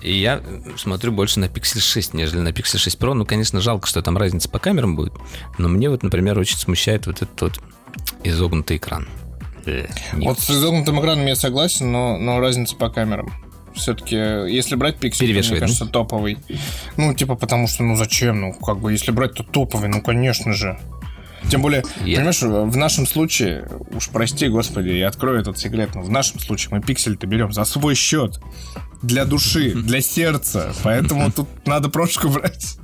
[0.00, 0.40] И я
[0.76, 3.12] смотрю больше на Pixel 6, нежели на Pixel 6 Pro.
[3.12, 5.12] Ну, конечно, жалко, что там разница по камерам будет.
[5.58, 7.60] Но мне вот, например, очень смущает вот этот вот
[8.24, 9.06] изогнутый экран.
[9.66, 13.32] Э, вот с изогнутым экраном я согласен, но, но разница по камерам.
[13.74, 16.38] Все-таки, если брать пиксель, мне кажется, топовый.
[16.96, 18.40] Ну, типа, потому что, ну, зачем?
[18.40, 20.78] Ну, как бы, если брать, то топовый, ну, конечно же.
[21.50, 22.16] Тем более, yeah.
[22.16, 26.68] понимаешь, в нашем случае, уж прости, господи, я открою этот секрет, но в нашем случае
[26.70, 28.40] мы пиксель-то берем за свой счет,
[29.02, 32.76] для души, для сердца, поэтому тут надо прошку брать.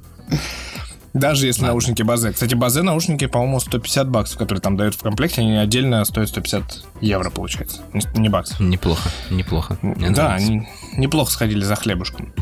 [1.14, 1.72] Даже если Ладно.
[1.72, 2.32] наушники базы.
[2.32, 6.84] Кстати, базы наушники, по-моему, 150 баксов, которые там дают в комплекте, они отдельно стоят 150
[7.00, 7.82] евро, получается.
[8.14, 8.60] Не баксов.
[8.60, 9.78] Неплохо, неплохо.
[9.82, 12.32] Мне да, они неплохо сходили за хлебушком.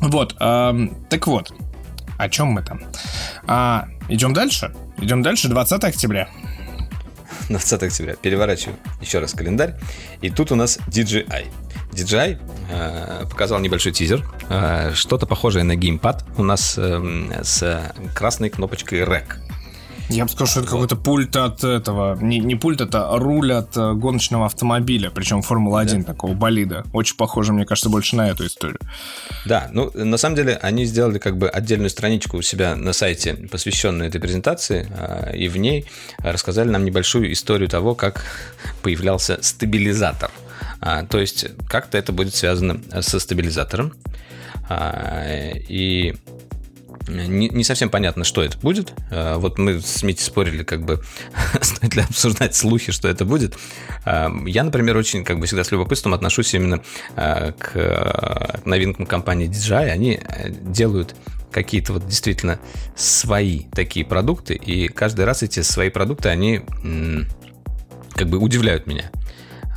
[0.00, 1.52] Вот, э, так вот,
[2.18, 2.80] о чем мы там?
[3.46, 4.74] А, идем дальше?
[4.98, 6.28] Идем дальше, 20 октября.
[7.48, 8.14] 20 октября.
[8.16, 9.74] Переворачиваю еще раз календарь.
[10.20, 11.46] И тут у нас DJI.
[11.98, 12.38] DJI
[12.70, 14.24] э, показал небольшой тизер.
[14.48, 19.24] Э, что-то похожее на геймпад у нас э, с красной кнопочкой REC.
[20.08, 23.76] Я бы сказал, что это какой-то пульт от этого, не, не пульт, это руль от
[23.76, 26.02] э, гоночного автомобиля, причем Формула-1 да.
[26.04, 26.84] такого болида.
[26.94, 28.78] Очень похоже, мне кажется, больше на эту историю.
[29.44, 33.34] Да, ну, на самом деле, они сделали как бы отдельную страничку у себя на сайте,
[33.34, 34.88] посвященную этой презентации,
[35.36, 35.84] и в ней
[36.18, 38.24] рассказали нам небольшую историю того, как
[38.82, 40.30] появлялся стабилизатор.
[40.80, 43.94] А, то есть, как-то это будет связано со стабилизатором.
[44.68, 45.24] А,
[45.68, 46.14] и
[47.08, 48.92] не, не совсем понятно, что это будет.
[49.10, 51.02] А, вот мы с Митей спорили, как бы,
[51.60, 53.56] стоит ли обсуждать слухи, что это будет.
[54.04, 56.82] А, я, например, очень, как бы, всегда с любопытством отношусь именно
[57.16, 59.90] а, к новинкам компании DJI.
[59.90, 61.14] Они э, делают
[61.50, 62.60] какие-то вот действительно
[62.94, 66.60] свои такие продукты, и каждый раз эти свои продукты, они
[68.14, 69.10] как бы удивляют меня.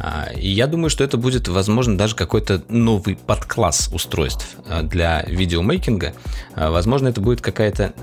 [0.03, 5.21] А, и я думаю, что это будет, возможно, даже какой-то новый подкласс устройств а, для
[5.27, 6.15] видеомейкинга.
[6.55, 7.93] А, возможно, это будет какая-то...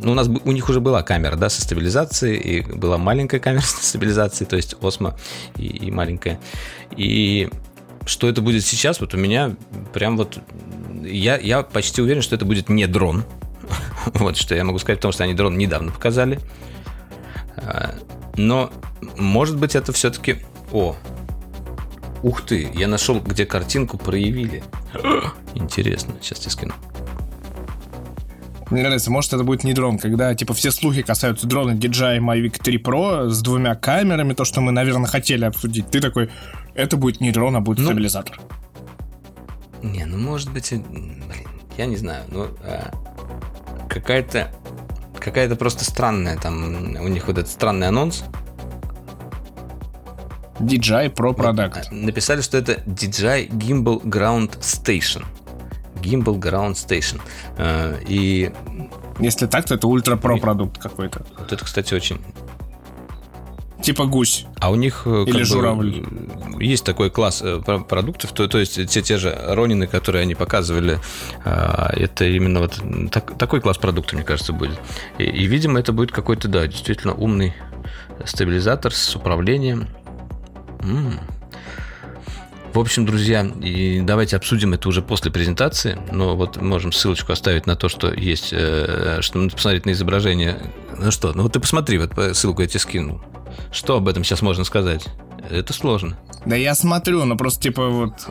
[0.00, 3.60] Ну, у нас у них уже была камера, да, со стабилизацией, и была маленькая камера
[3.62, 5.18] со стабилизацией, то есть Osmo
[5.56, 6.40] и, и маленькая.
[6.96, 7.50] И
[8.06, 9.54] что это будет сейчас, вот у меня
[9.92, 10.38] прям вот...
[11.04, 13.24] Я, я почти уверен, что это будет не дрон.
[14.14, 16.40] Вот что я могу сказать, потому что они дрон недавно показали.
[18.36, 18.70] Но,
[19.16, 20.36] может быть, это все-таки...
[20.72, 20.96] О,
[22.24, 24.64] Ух ты, я нашел, где картинку проявили.
[25.54, 26.74] Интересно, сейчас тебе скину.
[28.70, 32.62] Мне нравится, может, это будет не дрон, когда, типа, все слухи касаются дрона DJI Mavic
[32.62, 35.90] 3 Pro с двумя камерами, то, что мы, наверное, хотели обсудить.
[35.90, 36.30] Ты такой,
[36.74, 38.40] это будет нейтрон, а будет ну, стабилизатор.
[39.82, 41.22] Не, ну может быть, блин,
[41.76, 42.90] я не знаю, ну а,
[43.90, 44.50] какая-то
[45.20, 48.24] какая-то просто странная там у них вот этот странный анонс.
[50.60, 51.92] DJI Pro Product.
[51.92, 55.24] Написали, что это DJI Gimbal Ground Station.
[55.96, 57.20] Gimbal Ground Station.
[57.56, 58.52] А, и
[59.18, 61.24] если так, то это ультра про продукт какой-то.
[61.38, 62.20] Вот это, кстати, очень
[63.82, 64.46] Типа гусь.
[64.60, 66.06] А у них э, Или журавль.
[66.58, 71.00] есть такой класс э, продуктов, то, то есть те, те же Ронины, которые они показывали,
[71.44, 74.80] это именно вот так, такой класс продукта, мне кажется, будет.
[75.18, 77.52] И, и, видимо, это будет какой-то, да, действительно умный
[78.24, 79.88] стабилизатор с управлением.
[80.84, 81.20] М-м.
[82.72, 85.98] В общем, друзья, и давайте обсудим это уже после презентации.
[86.10, 90.58] Но вот можем ссылочку оставить на то, что есть, э, что посмотреть на изображение.
[90.98, 93.22] Ну что, ну вот ты посмотри, вот ссылку я тебе скинул.
[93.70, 95.06] Что об этом сейчас можно сказать?
[95.50, 96.18] Это сложно.
[96.46, 98.28] Да я смотрю, но просто, типа, вот...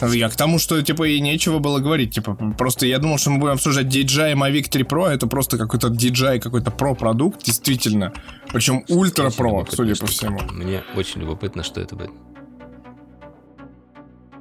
[0.12, 2.14] я к тому, что, типа, и нечего было говорить.
[2.14, 5.88] Типа, просто я думал, что мы будем обсуждать DJI Mavic 3 Pro, это просто какой-то
[5.88, 8.12] DJI, какой-то Pro-продукт, действительно.
[8.52, 10.40] Причем ультра Pro, судя по всему.
[10.52, 12.10] Мне очень любопытно, что это будет.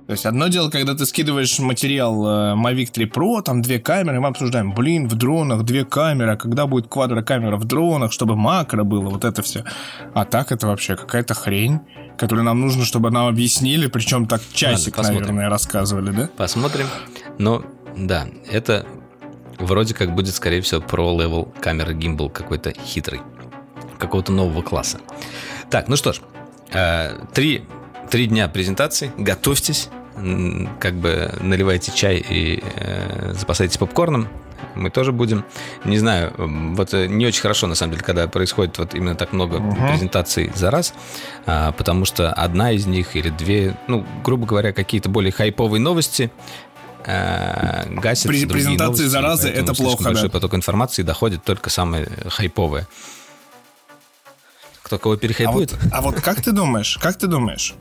[0.10, 4.20] То есть одно дело, когда ты скидываешь материал э, Mavic 3 Pro, там две камеры,
[4.20, 8.84] мы обсуждаем, блин, в дронах две камеры, а когда будет квадрокамера в дронах, чтобы макро
[8.84, 9.64] было, вот это все.
[10.16, 11.82] А так это вообще какая-то хрень,
[12.18, 16.30] которую нам нужно, чтобы нам объяснили, причем так часик, Ладно, наверное, рассказывали, да?
[16.36, 16.88] Посмотрим.
[17.38, 17.64] Но,
[17.96, 18.88] да, это
[19.60, 23.22] вроде как будет, скорее всего, Pro Level камера гимбал какой-то хитрый,
[24.00, 25.02] какого-то нового класса.
[25.70, 26.22] Так, ну что ж,
[26.74, 27.62] э, три,
[28.10, 29.90] три дня презентации, готовьтесь,
[30.80, 34.28] как бы наливайте чай и э, запасайтесь попкорном.
[34.76, 35.46] Мы тоже будем.
[35.86, 39.34] Не знаю, вот э, не очень хорошо, на самом деле, когда происходит вот именно так
[39.34, 39.76] много угу.
[39.88, 40.94] презентаций за раз,
[41.46, 46.32] а, потому что одна из них или две, ну, грубо говоря, какие-то более хайповые новости,
[47.06, 50.04] э, гасят При, презентации новости, заразы это плохо.
[50.04, 50.34] Большой да.
[50.34, 52.88] поток информации доходит только самые хайповые.
[54.84, 55.74] Кто кого перехайпует?
[55.74, 57.76] А вот, а вот как ты думаешь, как ты думаешь,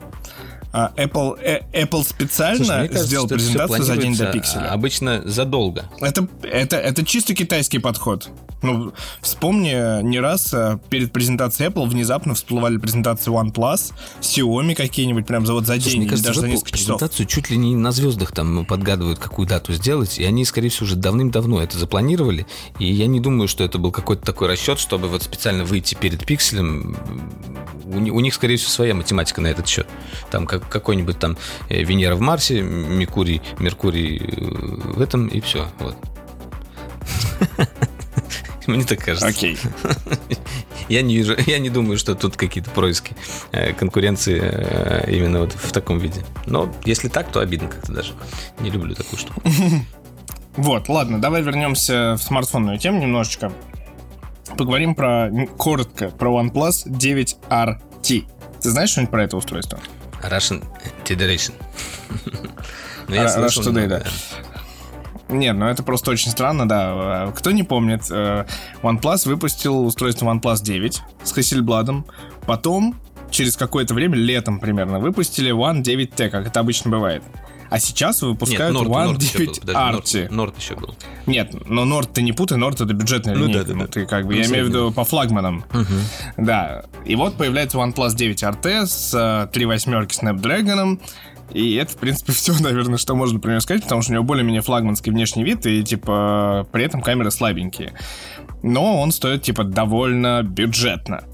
[0.58, 4.70] а, Apple, э, Apple специально Слушай, кажется, сделал презентацию за день до пикселя.
[4.70, 5.90] Обычно задолго.
[6.00, 8.31] Это, это, это чисто китайский подход.
[8.61, 15.46] Ну, вспомни, не раз а, перед презентацией Apple внезапно всплывали презентации OnePlus, Xiaomi какие-нибудь прям
[15.46, 16.98] за вот за Слушай, день, мне кажется, даже за несколько часов.
[16.98, 20.87] презентацию чуть ли не на звездах там подгадывают, какую дату сделать, и они, скорее всего,
[20.87, 22.46] уже давным-давно это запланировали,
[22.81, 26.26] и я не думаю, что это был какой-то такой расчет, чтобы вот специально выйти перед
[26.26, 26.96] пикселем.
[27.88, 29.87] У, у них, скорее всего, своя математика на этот счет.
[30.31, 31.37] Там как как, какой-нибудь там
[31.68, 35.68] э, Венера в Марсе, Меркурий, Меркурий э, в этом, и все.
[35.79, 35.96] Вот.
[38.66, 39.27] Мне так кажется.
[39.27, 39.59] Окей.
[40.88, 43.14] Я не вижу, я не думаю, что тут какие-то происки
[43.53, 44.38] э, конкуренции
[45.07, 46.24] именно вот в таком виде.
[46.46, 48.14] Но если так, то обидно как-то даже.
[48.61, 49.42] Не люблю такую штуку.
[50.57, 53.53] Вот, ладно, давай вернемся в смартфонную тему немножечко.
[54.56, 58.26] Поговорим про, коротко, про OnePlus 9RT.
[58.61, 59.78] Ты знаешь что-нибудь про это устройство?
[60.22, 60.64] Russian
[61.04, 61.52] Federation.
[63.08, 64.02] ну, я слышал, Rush Today, да.
[65.28, 67.32] Нет, ну это просто очень странно, да.
[67.37, 68.46] Кто не помнит, э,
[68.82, 72.04] OnePlus выпустил устройство OnePlus 9 с Hasselblad.
[72.46, 72.98] Потом,
[73.30, 77.22] через какое-то время, летом примерно, выпустили One 9T, как это обычно бывает.
[77.70, 80.28] А сейчас выпускают Нет, Nord, One Nord 9 Arty.
[80.31, 80.94] Nord, еще был.
[81.26, 83.64] Нет, но Nord ты не путай, Nord это бюджетная ну, линейка.
[83.64, 83.87] Да, да, да.
[83.87, 85.64] Ты как бы, ну, я имею в виду по флагманам.
[85.72, 86.44] Угу.
[86.44, 86.85] Да.
[87.04, 91.00] И вот появляется OnePlus 9 RT с 3 э, восьмерки Snapdragon.
[91.52, 94.24] И это, в принципе, все, наверное, что можно про него сказать, потому что у него
[94.24, 97.94] более-менее флагманский внешний вид, и, типа, при этом камеры слабенькие.
[98.62, 101.24] Но он стоит, типа, довольно бюджетно.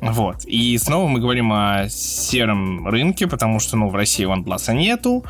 [0.00, 0.44] Вот.
[0.44, 5.24] И снова мы говорим о сером рынке, потому что, ну, в России OnePlus нету.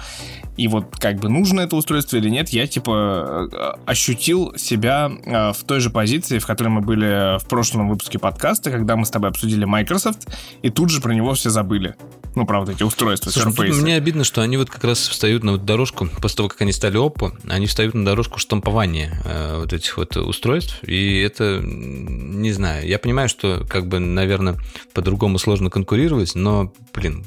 [0.59, 5.53] И вот как бы нужно это устройство или нет, я типа э, ощутил себя э,
[5.53, 9.11] в той же позиции, в которой мы были в прошлом выпуске подкаста, когда мы с
[9.11, 10.27] тобой обсудили Microsoft,
[10.63, 11.95] и тут же про него все забыли.
[12.35, 13.71] Ну, правда, эти устройства, Слушай.
[13.73, 16.73] Мне обидно, что они вот как раз встают на вот дорожку, после того, как они
[16.73, 22.51] стали Oppo, они встают на дорожку штампования э, вот этих вот устройств, и это, не
[22.51, 24.57] знаю, я понимаю, что как бы, наверное,
[24.93, 27.25] по-другому сложно конкурировать, но, блин,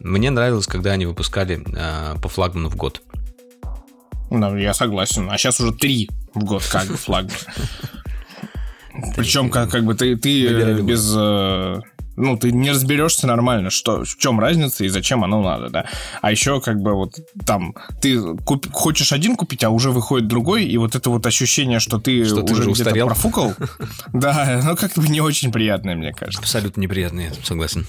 [0.00, 3.02] мне нравилось, когда они выпускали э, по флагману в год.
[4.30, 5.28] Ну, я согласен.
[5.30, 7.32] А сейчас уже три в год как бы флагман.
[9.16, 11.12] Причем как, как бы ты, ты без...
[11.16, 11.80] Э,
[12.16, 15.86] ну, ты не разберешься нормально, что, в чем разница и зачем оно надо, да.
[16.20, 20.64] А еще как бы вот там ты куп, хочешь один купить, а уже выходит другой,
[20.64, 23.54] и вот это вот ощущение, что ты что уже, уже где-то профукал,
[24.12, 26.40] да, ну как-то не очень приятное, мне кажется.
[26.40, 27.86] Абсолютно неприятное, согласен.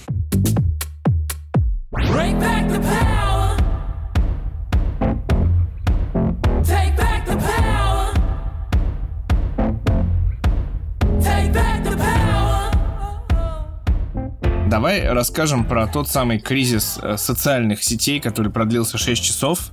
[14.92, 19.70] Давай расскажем про тот самый кризис э, социальных сетей, который продлился 6 часов,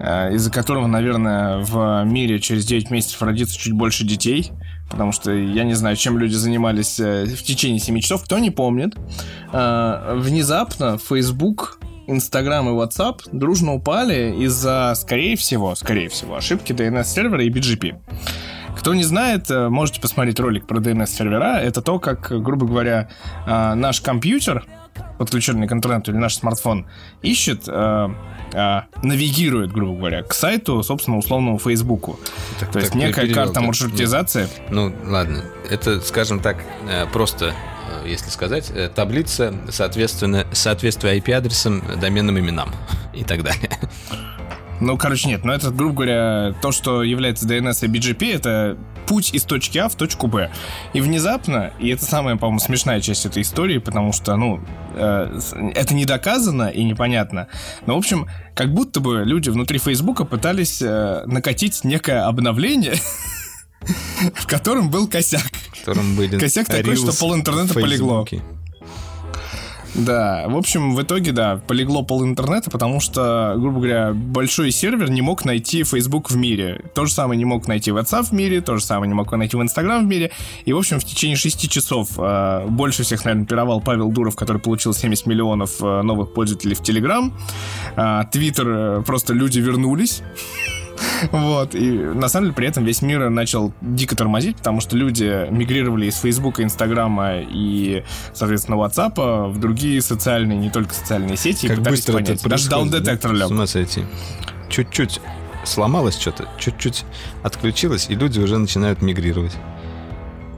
[0.00, 4.50] э, из-за которого, наверное, в мире через 9 месяцев родится чуть больше детей.
[4.90, 8.50] Потому что я не знаю, чем люди занимались э, в течение 7 часов, кто не
[8.50, 8.96] помнит.
[9.52, 11.78] Внезапно Facebook
[12.08, 17.94] Инстаграм и WhatsApp дружно упали из-за, скорее всего, скорее всего, ошибки DNS-сервера и BGP.
[18.78, 21.58] Кто не знает, э, можете посмотреть ролик про DNS-сервера.
[21.58, 23.08] Это то, как, грубо говоря,
[23.44, 24.64] э, наш компьютер,
[25.18, 26.86] подключенный к интернету, или наш смартфон,
[27.20, 28.08] ищет, э,
[29.02, 32.20] навигирует, грубо говоря, к сайту, собственно, условному Фейсбуку.
[32.60, 34.48] Так, То есть некая перевел, карта маршрутизации.
[34.70, 35.42] Ну, ладно.
[35.68, 36.58] Это, скажем так,
[37.12, 37.52] просто
[38.06, 42.70] если сказать, таблица, соответственно, соответствие IP-адресам, доменным именам
[43.12, 43.70] и так далее.
[44.80, 45.44] Ну, короче, нет.
[45.44, 49.88] Но это, грубо говоря, то, что является DNS и BGP, это путь из точки А
[49.88, 50.50] в точку Б.
[50.92, 54.60] И внезапно, и это самая, по-моему, смешная часть этой истории, потому что, ну,
[54.94, 55.40] э,
[55.74, 57.48] это не доказано и непонятно.
[57.86, 62.94] Но, в общем, как будто бы люди внутри Фейсбука пытались э, накатить некое обновление,
[64.34, 65.42] в котором был косяк.
[65.72, 68.26] В котором были Косяк такой, что пол интернета полегло.
[69.94, 75.10] Да, в общем, в итоге, да, полегло пол интернета, потому что, грубо говоря, большой сервер
[75.10, 76.84] не мог найти Facebook в мире.
[76.94, 79.56] То же самое не мог найти WhatsApp в мире, то же самое не мог найти
[79.56, 80.30] в Instagram в мире.
[80.64, 84.60] И, в общем, в течение 6 часов э, больше всех, наверное, пировал Павел Дуров, который
[84.60, 87.32] получил 70 миллионов э, новых пользователей в Telegram.
[87.96, 90.22] Э, Twitter, э, просто люди вернулись.
[91.32, 95.46] Вот, и на самом деле при этом весь мир начал дико тормозить, потому что люди
[95.50, 101.68] мигрировали из Фейсбука, Инстаграма и, соответственно, WhatsApp в другие социальные, не только социальные сети.
[101.68, 102.40] Как быстро понять.
[102.40, 103.48] это Даже даун-детектор лег.
[103.48, 104.04] С ума сойти.
[104.68, 105.20] Чуть-чуть
[105.64, 107.04] сломалось что-то, чуть-чуть
[107.42, 109.56] отключилось, и люди уже начинают мигрировать.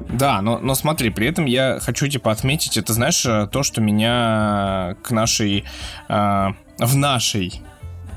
[0.08, 4.96] Да, но, но смотри, при этом я хочу, типа, отметить, это, знаешь, то, что меня
[5.02, 5.64] к нашей...
[6.08, 7.62] Э, в нашей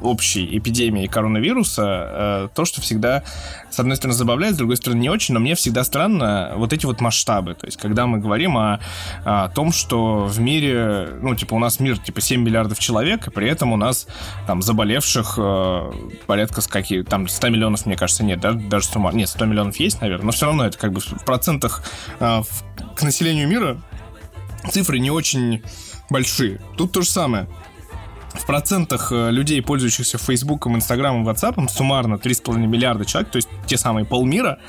[0.03, 3.23] общей эпидемии коронавируса, э, то, что всегда,
[3.69, 6.85] с одной стороны, забавляет, с другой стороны, не очень, но мне всегда странно вот эти
[6.85, 7.55] вот масштабы.
[7.55, 8.79] То есть, когда мы говорим о,
[9.23, 13.31] о том, что в мире, ну, типа, у нас мир, типа, 7 миллиардов человек, и
[13.31, 14.07] при этом у нас
[14.47, 15.91] там заболевших э,
[16.27, 16.69] порядка с
[17.07, 20.31] там 100 миллионов, мне кажется, нет, да, даже с нет, 100 миллионов есть, наверное, но
[20.31, 21.83] все равно это как бы в процентах
[22.19, 23.77] э, в, к населению мира
[24.71, 25.61] цифры не очень
[26.09, 26.61] большие.
[26.77, 27.47] Тут то же самое
[28.33, 33.77] в процентах э, людей, пользующихся Фейсбуком, Инстаграмом, Ватсапом, суммарно 3,5 миллиарда человек, то есть те
[33.77, 34.59] самые полмира,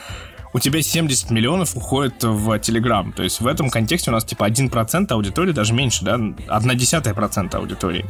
[0.53, 3.13] у тебя 70 миллионов уходит в Телеграм.
[3.13, 6.15] То есть в этом контексте у нас типа 1% аудитории, даже меньше, да?
[6.15, 8.07] 1 десятая процента аудитории.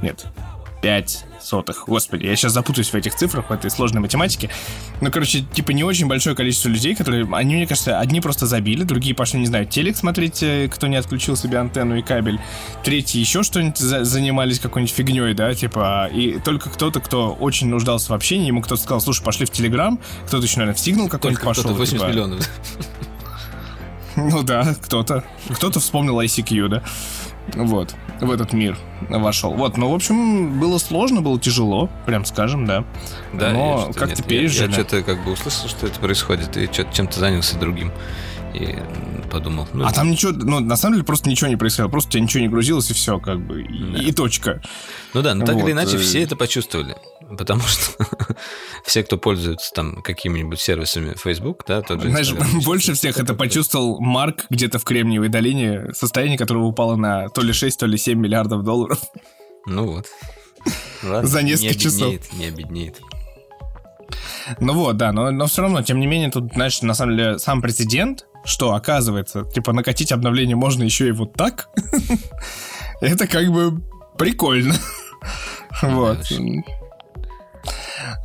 [0.00, 0.26] Нет,
[0.80, 1.84] 5 сотых.
[1.86, 4.50] Господи, я сейчас запутаюсь в этих цифрах, в этой сложной математике.
[5.00, 8.82] Ну, короче, типа не очень большое количество людей, которые, они, мне кажется, одни просто забили,
[8.82, 12.40] другие пошли, не знаю, телек смотреть, э, кто не отключил себе антенну и кабель.
[12.82, 18.10] Третьи еще что-нибудь за занимались какой-нибудь фигней, да, типа, и только кто-то, кто очень нуждался
[18.12, 21.44] в общении, ему кто-то сказал, слушай, пошли в Телеграм, кто-то еще, наверное, в Сигнал какой-нибудь
[21.44, 21.64] пошел.
[21.64, 22.10] Кто-то 80 типа...
[22.10, 22.50] миллионов.
[24.16, 25.22] Ну да, кто-то.
[25.48, 26.82] Кто-то вспомнил ICQ, да.
[27.54, 28.76] Вот, в этот мир
[29.08, 29.54] вошел.
[29.54, 32.84] Вот, ну, в общем, было сложно, было тяжело, прям скажем, да.
[33.32, 34.70] Да, но как-то пережили.
[34.70, 37.92] Я, я что-то как бы услышал, что это происходит, и что-то чем-то занялся другим.
[38.58, 38.76] И
[39.30, 39.68] подумал.
[39.72, 42.22] Ну, а там ничего, ну, на самом деле просто ничего не происходило, просто у тебя
[42.22, 44.02] ничего не грузилось, и все, как бы, и, да.
[44.02, 44.60] и точка.
[45.14, 45.64] Ну да, но так вот.
[45.64, 46.96] или иначе все это почувствовали
[47.36, 48.06] потому что
[48.84, 52.32] все, кто пользуется там какими-нибудь сервисами Facebook, да, тот же Знаешь,
[52.64, 57.52] больше всех это почувствовал Марк где-то в Кремниевой долине, состояние которого упало на то ли
[57.52, 58.98] 6, то ли 7 миллиардов долларов.
[59.66, 60.06] Ну вот.
[61.02, 62.32] Ладно, За несколько не часов.
[62.32, 63.00] Не обеднеет.
[64.60, 67.38] Ну вот, да, но, но все равно, тем не менее, тут, знаешь, на самом деле,
[67.38, 71.68] сам президент, что оказывается, типа, накатить обновление можно еще и вот так,
[73.00, 73.82] это как бы
[74.16, 74.74] прикольно.
[75.80, 76.26] Вот.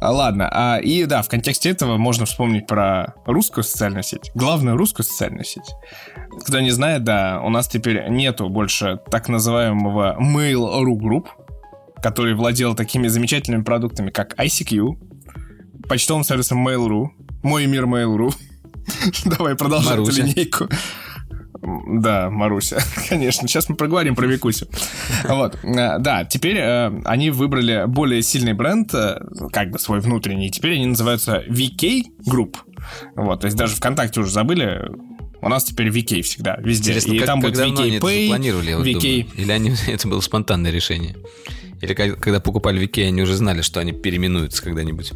[0.01, 4.75] А, ладно, а, и да, в контексте этого можно вспомнить про русскую социальную сеть, главную
[4.75, 5.75] русскую социальную сеть.
[6.41, 11.27] Кто не знает, да, у нас теперь нету больше так называемого Mail.ru Group,
[12.01, 17.07] который владел такими замечательными продуктами, как ICQ, почтовым сервисом Mail.ru,
[17.43, 18.33] Мой мир Mail.ru.
[19.25, 20.67] Давай продолжим эту линейку.
[21.87, 22.79] Да, Маруся,
[23.09, 23.47] конечно.
[23.47, 24.67] Сейчас мы проговорим про Викусю.
[25.23, 29.19] Вот, э, да, теперь э, они выбрали более сильный бренд, э,
[29.51, 30.51] как бы свой внутренний.
[30.51, 32.57] Теперь они называются VK Group.
[33.15, 34.91] Вот, то есть даже ВКонтакте уже забыли,
[35.41, 36.91] У нас теперь VK всегда, везде.
[36.91, 38.93] Интересно, и как, там как будет VK они это Pay, запланировали, я вот VK...
[38.93, 39.27] думаю?
[39.37, 41.15] Или они, это было спонтанное решение?
[41.81, 45.13] Или когда покупали VK, они уже знали, что они переименуются когда-нибудь?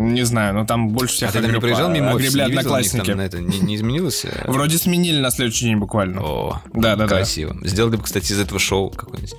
[0.00, 3.06] Не знаю, но там больше А всех ты там не огреб- проезжал мимо офиса, одноклассники.
[3.06, 3.38] там на это?
[3.40, 4.24] Не, не изменилось?
[4.24, 4.44] э?
[4.50, 6.20] Вроде сменили на следующий день буквально.
[6.22, 7.06] О, Да-да-да.
[7.08, 7.56] красиво.
[7.62, 9.34] Сделали бы, кстати, из этого шоу какое-нибудь.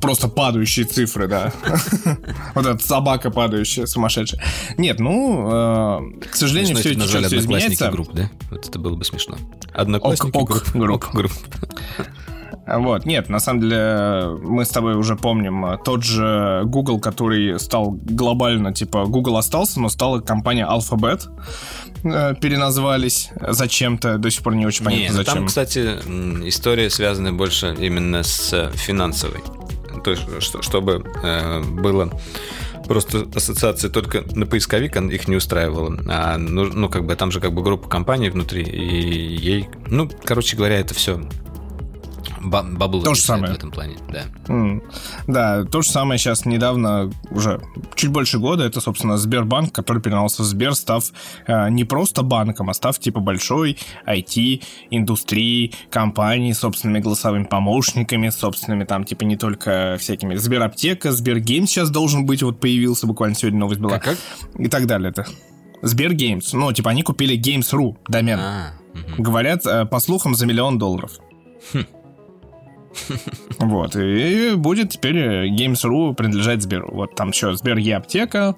[0.00, 1.52] Просто падающие цифры, да.
[2.54, 4.42] Вот эта собака падающая, сумасшедшая.
[4.78, 5.48] Нет, ну,
[6.20, 7.88] э, к сожалению, все это все изменяется.
[7.90, 8.28] групп, да?
[8.50, 9.38] Вот это было бы смешно.
[9.72, 11.08] Одноклассники Ок, групп.
[11.14, 11.32] групп.
[12.66, 17.60] Вот, нет, на самом деле мы с тобой уже помним э, тот же Google, который
[17.60, 21.28] стал глобально, типа, Google остался, но стала компания Alphabet,
[22.02, 25.34] э, переназвались зачем-то, до сих пор не очень Не, понятно ну зачем.
[25.34, 25.78] там, кстати,
[26.48, 29.40] история связана больше именно с финансовой.
[30.02, 32.10] То есть, что- чтобы э, было
[32.88, 35.96] просто ассоциация только на поисковик, их не устраивала.
[36.08, 39.68] А, ну, ну, как бы там же как бы группа компаний внутри, и ей...
[39.86, 41.20] Ну, короче говоря, это все
[42.50, 43.52] бабло То же самое.
[43.52, 44.22] в этом плане, да.
[44.48, 44.82] М,
[45.26, 47.60] Да, то же самое сейчас недавно, уже
[47.94, 51.04] чуть больше года, это, собственно, Сбербанк, который перенялся в Сбер, став
[51.46, 58.84] э, не просто банком, а став типа большой IT-индустрии, компании с собственными голосовыми помощниками, собственными
[58.84, 63.80] там типа не только всякими Сбераптека, Сбергеймс сейчас должен быть, вот появился буквально сегодня новость
[63.80, 63.98] была.
[63.98, 64.16] Как?
[64.58, 65.10] И так далее.
[65.10, 65.26] Это.
[65.82, 66.52] Сбергеймс.
[66.52, 68.38] Ну, типа они купили Games.ru домен.
[68.40, 69.22] А, мгм.
[69.22, 71.12] Говорят, э, по слухам, за миллион долларов.
[73.58, 76.90] Вот, и будет теперь э, Games.ru принадлежать Сберу.
[76.92, 78.54] Вот там еще Сбер Е-аптека.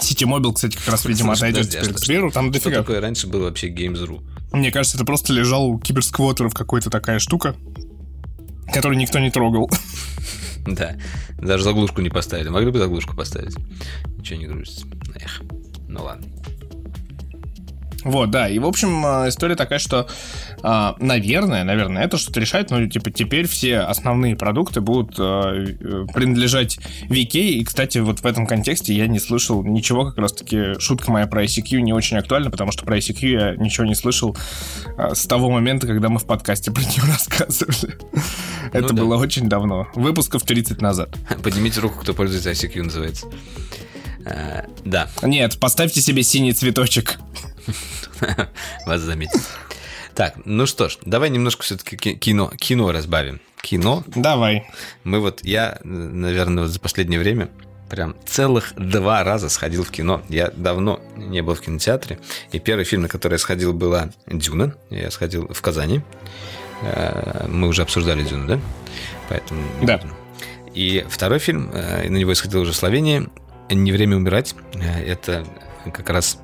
[0.00, 2.30] Ситимобил, кстати, как раз, видимо, Слушай, отойдет а теперь к Сберу.
[2.30, 2.80] Там Что дофига.
[2.80, 4.22] такое раньше было вообще Games.ru?
[4.52, 7.54] Мне кажется, это просто лежал у киберсквотеров какой-то такая штука,
[8.72, 9.70] которую никто не трогал.
[10.66, 10.96] Да,
[11.38, 12.48] даже заглушку не поставили.
[12.48, 13.54] Могли бы заглушку поставить.
[14.16, 14.86] Ничего не грузится.
[15.14, 15.42] Эх,
[15.88, 16.26] ну ладно.
[18.04, 18.48] Вот, да.
[18.48, 20.06] И, в общем, э, история такая, что,
[20.62, 26.06] а, наверное, наверное, это что-то решает, но, типа, теперь все основные продукты будут э, э,
[26.12, 26.78] принадлежать
[27.08, 27.40] VK.
[27.40, 31.44] И, кстати, вот в этом контексте я не слышал ничего, как раз-таки шутка моя про
[31.44, 34.36] ICQ не очень актуальна, потому что про ICQ я ничего не слышал
[34.98, 37.96] с того момента, когда мы в подкасте про нее рассказывали.
[38.72, 39.02] Это да.
[39.02, 39.88] было очень давно.
[39.94, 41.16] Выпусков 30 назад.
[41.42, 43.26] Поднимите руку, кто пользуется ICQ, называется.
[44.24, 47.18] А, Да, Нет, поставьте себе синий цветочек.
[48.86, 49.40] вас заметил.
[50.14, 53.40] Так, ну что ж, давай немножко все-таки кино, кино разбавим.
[53.60, 54.04] Кино.
[54.14, 54.64] Давай.
[55.02, 57.48] Мы вот, я, наверное, вот за последнее время
[57.88, 60.22] прям целых два раза сходил в кино.
[60.28, 62.18] Я давно не был в кинотеатре.
[62.52, 64.74] И первый фильм, на который я сходил, была «Дюна».
[64.90, 66.00] Я сходил в Казани.
[66.82, 68.60] Э, Мы уже обсуждали «Дюну», да?
[69.28, 69.62] Поэтому...
[69.82, 70.00] Да.
[70.74, 73.28] И второй фильм, э, на него я сходил уже в Словении,
[73.70, 74.54] «Не время умирать».
[74.74, 75.44] Э, Это
[75.92, 76.38] как раз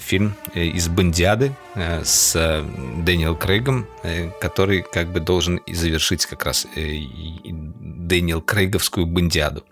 [0.00, 2.64] фильм э, из «Бандиады» э, с э,
[3.04, 7.00] Дэниел Крейгом, э, который как бы должен и завершить как раз э,
[7.44, 9.64] Дэниел Крейговскую «Бандиаду».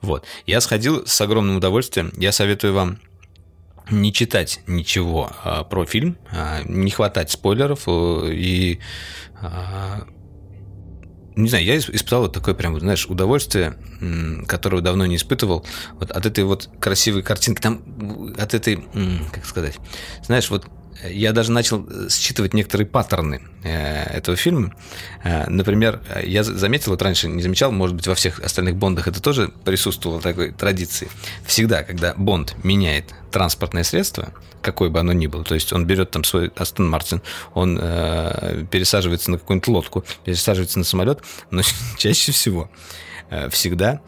[0.00, 0.24] Вот.
[0.46, 2.12] Я сходил с огромным удовольствием.
[2.16, 2.98] Я советую вам
[3.90, 5.30] не читать ничего
[5.70, 6.16] про фильм,
[6.64, 8.80] не хватать спойлеров э, и
[11.36, 13.76] не знаю, я ис- испытал вот такое прям, знаешь, удовольствие,
[14.46, 15.64] которого давно не испытывал,
[16.00, 17.82] вот от этой вот красивой картинки, там,
[18.38, 18.84] от этой,
[19.32, 19.76] как сказать,
[20.24, 20.66] знаешь, вот
[21.04, 24.74] я даже начал э, считывать некоторые паттерны э, этого фильма.
[25.24, 29.08] Э, Например, я за- заметил, вот раньше не замечал, может быть, во всех остальных Бондах
[29.08, 31.08] это тоже присутствовало такой традиции.
[31.44, 34.32] Всегда, когда Бонд меняет транспортное средство,
[34.62, 37.22] какое бы оно ни было, то есть он берет там свой Астон Мартин,
[37.54, 41.20] он э, пересаживается на какую-нибудь лодку, пересаживается на самолет,
[41.50, 41.62] но
[41.98, 42.70] чаще всего
[43.50, 44.00] всегда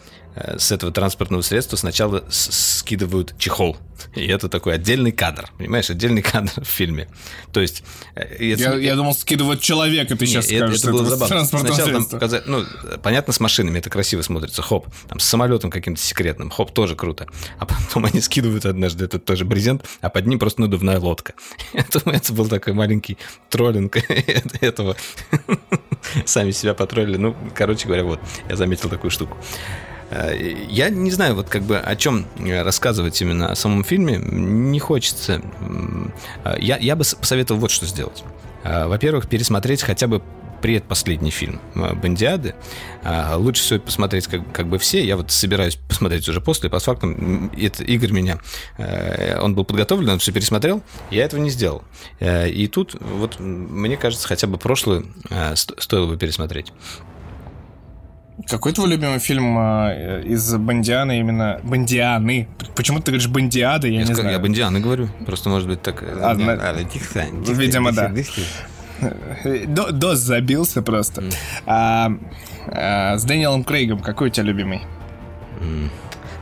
[0.58, 3.76] с этого транспортного средства сначала скидывают чехол.
[4.14, 7.08] И это такой отдельный кадр, понимаешь, отдельный кадр в фильме.
[7.52, 7.82] То есть...
[8.14, 10.80] э, это- Я, я думал, скидывают человека, ты не, сейчас это, скажешь.
[10.82, 11.44] это было забавно.
[11.44, 12.16] Сначала там средства.
[12.16, 12.64] показать, ну,
[13.02, 17.26] понятно, с машинами это красиво смотрится, хоп, там с самолетом каким-то секретным, хоп, тоже круто.
[17.58, 21.34] А потом они скидывают однажды этот тоже брезент, а под ним просто надувная лодка.
[21.72, 23.18] Это, это был такой маленький
[23.50, 23.96] троллинг
[24.60, 24.96] этого.
[26.24, 27.16] Сами себя потроллили.
[27.16, 29.36] Ну, короче говоря, вот, я заметил такую штуку.
[30.10, 34.16] Я не знаю, вот как бы о чем э, рассказывать именно о самом фильме.
[34.18, 35.42] Не хочется.
[36.44, 38.24] Э, Я, я бы посоветовал вот что сделать.
[38.64, 40.22] Э, Во-первых, пересмотреть хотя бы
[40.62, 42.56] предпоследний фильм «Бандиады».
[43.36, 45.04] Лучше всего посмотреть как, как бы все.
[45.04, 47.12] Я вот собираюсь посмотреть уже после, по фактам.
[47.12, 48.40] м, Это Игорь меня...
[49.40, 50.82] Он был подготовлен, он все пересмотрел.
[51.12, 51.84] Я этого не сделал.
[52.20, 55.06] И тут вот мне кажется, хотя бы прошлую
[55.54, 56.72] сто- стоило бы пересмотреть.
[58.46, 61.60] Какой твой любимый фильм э, из Бандианы именно...
[61.64, 62.48] Бандианы.
[62.76, 64.30] Почему ты говоришь Бандиады, я, я не знаю.
[64.30, 65.08] Я Бандианы говорю.
[65.26, 66.02] Просто, может быть, так...
[66.02, 66.52] А, на...
[66.52, 68.12] а, тихо, тихо, Видимо, да.
[69.66, 71.22] До, дос забился просто.
[71.22, 71.34] Mm.
[71.66, 72.12] А,
[72.66, 74.82] а, с Дэниелом Крейгом какой у тебя любимый?
[75.60, 75.88] Mm.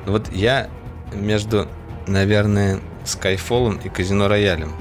[0.06, 0.68] Вот я
[1.14, 1.68] между,
[2.06, 4.72] наверное, Skyfall и Казино Роялем.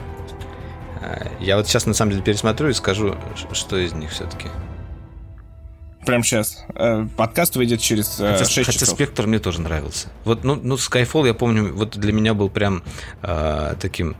[1.39, 3.15] Я вот сейчас на самом деле пересмотрю и скажу,
[3.51, 4.47] что из них все-таки.
[6.05, 6.63] Прям сейчас.
[6.75, 8.95] Э, подкаст выйдет через э, хотя, 6 хотя часов.
[8.95, 10.09] Спектр мне тоже нравился.
[10.23, 12.83] Вот, ну, ну, Skyfall, я помню, вот для меня был прям
[13.21, 14.15] э, таким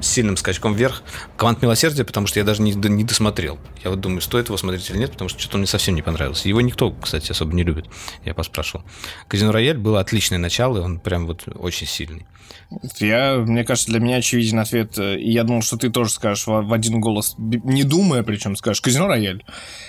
[0.00, 1.02] сильным скачком вверх.
[1.36, 3.58] Квант милосердия, потому что я даже не, не досмотрел.
[3.84, 6.02] Я вот думаю, стоит его смотреть или нет, потому что что-то он мне совсем не
[6.02, 6.48] понравился.
[6.48, 7.86] Его никто, кстати, особо не любит.
[8.24, 8.84] Я поспрашивал.
[9.28, 12.26] Казино Рояль было отличное начало, и он прям вот очень сильный.
[12.98, 14.98] Я, мне кажется, для меня очевиден ответ.
[14.98, 18.80] И я думал, что ты тоже скажешь в, в один голос, не думая, причем скажешь
[18.80, 19.44] Казино Рояль.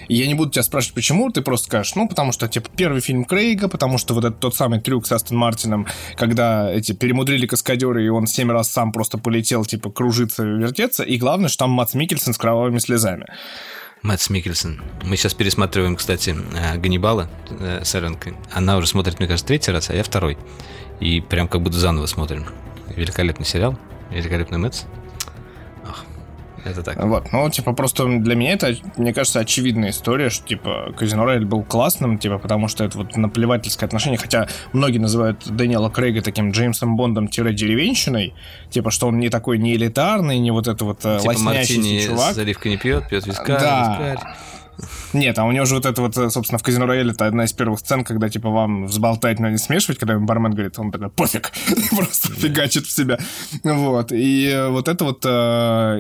[0.08, 3.02] И я не буду тебя спрашивать, почему, ты просто скажешь, ну, потому что, типа, первый
[3.02, 7.46] фильм Крейга, потому что вот этот тот самый трюк с Астон Мартином, когда эти перемудрили
[7.46, 11.04] каскадеры, и он семь раз сам просто полетел, типа, кружиться, вертеться.
[11.04, 13.26] И главное, что там Мац Микельсон с кровавыми слезами.
[14.02, 14.82] Мэтс Микельсон.
[15.04, 16.36] Мы сейчас пересматриваем, кстати,
[16.78, 18.34] Ганнибала э, с Эленкой.
[18.52, 20.38] Она уже смотрит, мне кажется, третий раз, а я второй.
[21.02, 22.46] И прям как будто заново смотрим.
[22.88, 23.78] Великолепный сериал,
[24.10, 24.86] великолепный Мэтс.
[26.66, 27.04] Это так.
[27.04, 31.46] Вот, ну, типа, просто для меня это, мне кажется, очевидная история, что, типа, Казино Рояль
[31.46, 36.52] был классным, типа, потому что это вот наплевательское отношение, хотя многие называют Дэниела Крейга таким
[36.52, 38.34] Джеймсом Бондом-деревенщиной,
[38.70, 42.36] типа, что он не такой не элитарный, не вот это вот типа лоснящийся чувак.
[42.36, 43.98] заливка не пьет, пьет вискарь, да.
[44.00, 44.28] вискарь.
[45.14, 47.54] Нет, а у него же вот это вот, собственно, в Казино Рояле это одна из
[47.54, 51.52] первых сцен, когда, типа, вам взболтать, но не смешивать, когда бармен говорит, он такой, пофиг,
[51.96, 53.20] просто фигачит в себя.
[53.64, 55.30] Вот, и вот эта вот э,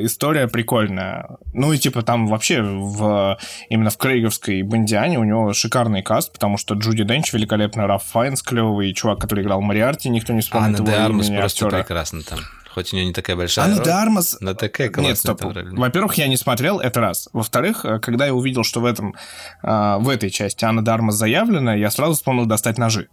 [0.02, 1.38] история прикольная.
[1.54, 3.38] Ну и, типа, там вообще в,
[3.70, 8.42] именно в Крейговской Бондиане у него шикарный каст, потому что Джуди Денч великолепно, Раф Файнс
[8.42, 11.82] клевый, чувак, который играл Мариарти, никто не вспомнит его Анна Армус имени просто актера.
[11.82, 12.40] прекрасно там.
[12.74, 14.38] Хоть у нее не такая большая Анна роль, де Армас...
[14.42, 15.42] но такая классная Нет, стоп.
[15.44, 17.30] Во-первых, я не смотрел, это раз.
[17.34, 19.16] Во-вторых, э, когда я увидел, что в этом,
[19.64, 23.08] э, в этой части Анна де Армас заявлена, я сразу вспомнил «Достать ножи».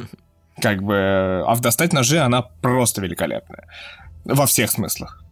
[0.60, 1.44] Как бы...
[1.46, 3.68] А в «Достать ножи» она просто великолепная.
[4.24, 5.22] Во всех смыслах.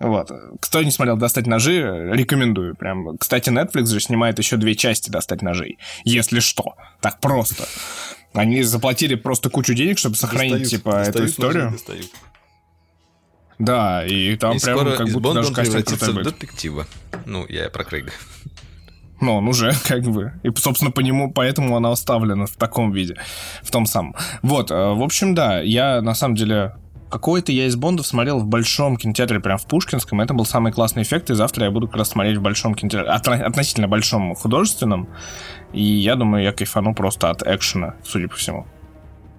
[0.00, 0.30] Вот.
[0.60, 1.80] Кто не смотрел «Достать ножи»,
[2.12, 2.74] рекомендую.
[2.74, 3.16] Прям.
[3.18, 5.78] Кстати, Netflix же снимает еще две части «Достать ножей».
[6.04, 6.74] Если что.
[7.00, 7.64] Так просто.
[8.32, 11.64] Они заплатили просто кучу денег, чтобы сохранить, Достают, типа, эту достают историю.
[11.64, 12.10] ножи, достают.
[13.60, 16.86] Да, и там И прям скоро как из будто Бонда даже превратится в детектива.
[17.26, 18.10] Ну, я про Крейга.
[19.20, 20.32] Ну, он уже как бы.
[20.42, 23.16] И, собственно, по нему, поэтому она оставлена в таком виде,
[23.62, 24.14] в том самом.
[24.40, 26.74] Вот, э, в общем, да, я на самом деле
[27.10, 30.22] какой-то я из Бондов смотрел в большом кинотеатре, прям в Пушкинском.
[30.22, 33.10] Это был самый классный эффект, и завтра я буду как раз смотреть в большом кинотеатре,
[33.12, 35.06] отно- относительно большом художественном.
[35.74, 38.66] И я думаю, я кайфану просто от экшена, судя по всему.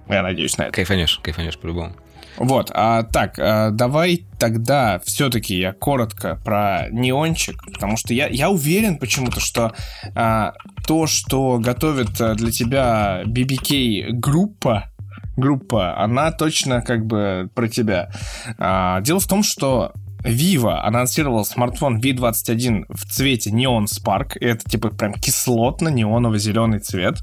[0.07, 0.73] Я надеюсь на это.
[0.73, 1.95] Кайфанешь, кайфанешь по-любому.
[2.37, 8.49] Вот, а, так, а, давай тогда все-таки я коротко про неончик, потому что я, я
[8.49, 9.73] уверен почему-то, что
[10.15, 10.53] а,
[10.87, 14.89] то, что готовит а, для тебя BBK группа,
[15.37, 18.11] группа, она точно как бы про тебя.
[18.57, 24.37] А, дело в том, что Vivo анонсировал смартфон V21 в цвете Neon Spark.
[24.39, 27.21] И это типа прям кислотно-неоново-зеленый цвет.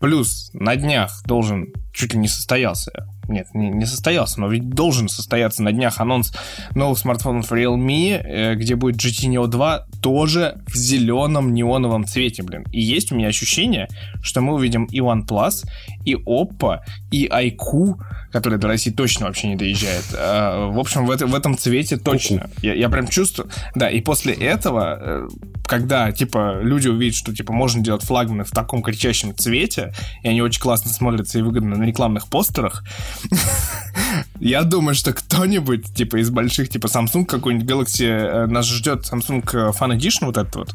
[0.00, 5.08] Плюс на днях должен, чуть ли не состоялся, нет, не, не состоялся, но ведь должен
[5.08, 6.32] состояться на днях анонс
[6.74, 12.64] новых смартфонов Realme, э, где будет GT Neo 2 тоже в зеленом неоновом цвете, блин.
[12.72, 13.88] И есть у меня ощущение,
[14.22, 15.64] что мы увидим и OnePlus,
[16.04, 16.80] и Oppo,
[17.10, 17.94] и iQOO,
[18.32, 20.04] который до России точно вообще не доезжает.
[20.12, 22.50] Э, в общем, в, это, в этом цвете точно.
[22.60, 23.48] Я, я прям чувствую.
[23.74, 25.28] Да, и после этого, э,
[25.66, 30.42] когда, типа, люди увидят, что, типа, можно делать флагманы в таком кричащем цвете, и они
[30.42, 32.84] очень классно смотрятся и выгодно на рекламных постерах,
[34.40, 39.42] я думаю, что кто-нибудь, типа, из больших, типа, Samsung какой-нибудь Galaxy, э, нас ждет Samsung
[39.42, 40.74] Fan Edition вот этот вот.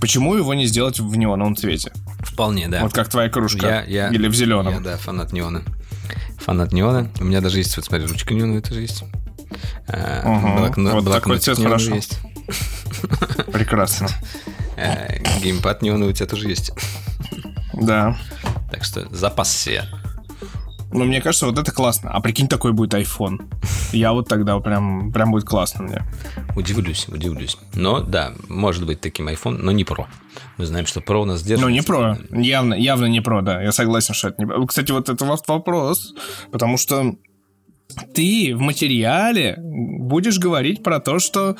[0.00, 1.92] Почему его не сделать в неоновом цвете?
[2.20, 2.82] Вполне, да.
[2.82, 3.66] Вот как твоя кружка.
[3.66, 4.74] Я, я, Или в зеленом.
[4.74, 5.62] Я, да, фанат неона.
[6.38, 7.10] Фанат неона.
[7.20, 9.04] У меня даже есть, вот смотри, ручка неоновая тоже есть.
[9.86, 11.94] А, Ага, блокнот- вот такой блокнотик цвет хорошо.
[11.94, 12.18] есть.
[13.52, 14.08] Прекрасно.
[14.76, 15.08] А,
[15.40, 16.72] Геймпад неоновый у тебя тоже есть.
[17.72, 18.16] Да.
[18.70, 19.84] Так что запас себе.
[20.94, 22.10] Ну, мне кажется, вот это классно.
[22.10, 23.42] А прикинь, такой будет iPhone.
[23.92, 26.02] Я вот тогда прям, прям будет классно мне.
[26.54, 27.58] Удивлюсь, удивлюсь.
[27.74, 30.06] Но да, может быть таким iPhone, но не Pro.
[30.56, 31.64] Мы знаем, что Pro у нас держит.
[31.64, 32.16] Ну, не про.
[32.30, 33.60] Явно, явно не про, да.
[33.60, 34.64] Я согласен, что это не про.
[34.66, 36.14] Кстати, вот это вопрос.
[36.52, 37.16] Потому что
[38.14, 41.56] ты в материале будешь говорить про то, что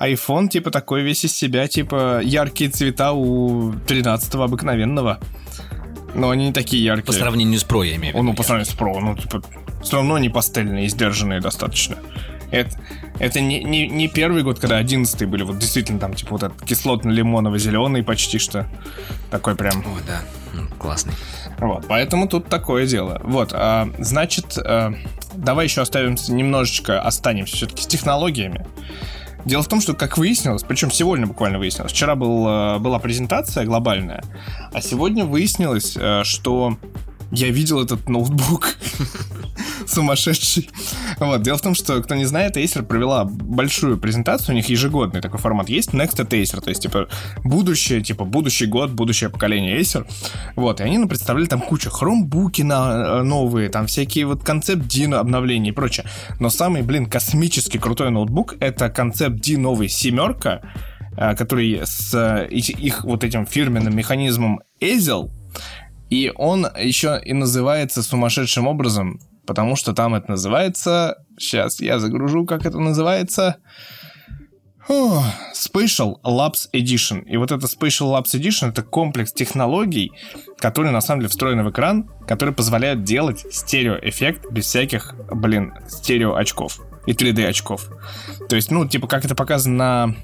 [0.00, 5.20] iPhone, типа, такой весь из себя, типа, яркие цвета у 13 обыкновенного.
[6.14, 7.06] Но они не такие яркие.
[7.06, 8.22] По сравнению с Pro, я имею в виду.
[8.22, 9.42] Ну, по сравнению с Pro, ну, типа,
[9.82, 11.96] все равно не пастельные, сдержанные достаточно.
[12.50, 12.78] Это,
[13.18, 16.62] это не, не, не первый год, когда 11 были, вот действительно там, типа, вот этот
[16.62, 18.68] кислотно-лимоново-зеленый почти что.
[19.30, 19.80] Такой прям...
[19.80, 20.22] О, да,
[20.78, 21.14] классный.
[21.58, 23.20] Вот, поэтому тут такое дело.
[23.24, 24.94] Вот, а, значит, а,
[25.36, 28.66] давай еще оставимся немножечко, останемся все-таки с технологиями.
[29.44, 33.64] Дело в том, что, как выяснилось, причем сегодня буквально выяснилось, вчера был, а, была презентация
[33.64, 34.24] глобальная,
[34.72, 36.78] а сегодня выяснилось, а, что
[37.34, 38.76] я видел этот ноутбук.
[39.86, 40.70] Сумасшедший.
[41.18, 41.42] Вот.
[41.42, 45.38] Дело в том, что, кто не знает, Acer провела большую презентацию, у них ежегодный такой
[45.38, 47.08] формат есть, Next at Acer, то есть, типа,
[47.42, 50.06] будущее, типа, будущий год, будущее поколение Acer.
[50.56, 54.86] Вот, и они ну, представляли там кучу хромбуки на, э, новые, там всякие вот концепт
[54.86, 56.06] D обновления и прочее.
[56.40, 60.62] Но самый, блин, космически крутой ноутбук— это концепт D новый семерка,
[61.16, 65.30] э, который с э, их вот этим фирменным механизмом Ezel,
[66.14, 71.16] и он еще и называется сумасшедшим образом, потому что там это называется...
[71.36, 73.56] Сейчас я загружу, как это называется.
[74.86, 77.24] Фу, Spatial Labs Edition.
[77.24, 80.12] И вот это Spatial Labs Edition это комплекс технологий,
[80.58, 86.36] которые на самом деле встроены в экран, которые позволяют делать стереоэффект без всяких, блин, стерео
[86.36, 87.90] очков и 3D очков.
[88.48, 90.14] То есть, ну, типа, как это показано на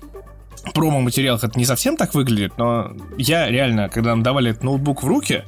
[0.72, 5.06] промо-материалах это не совсем так выглядит, но я реально, когда нам давали этот ноутбук в
[5.06, 5.44] руки,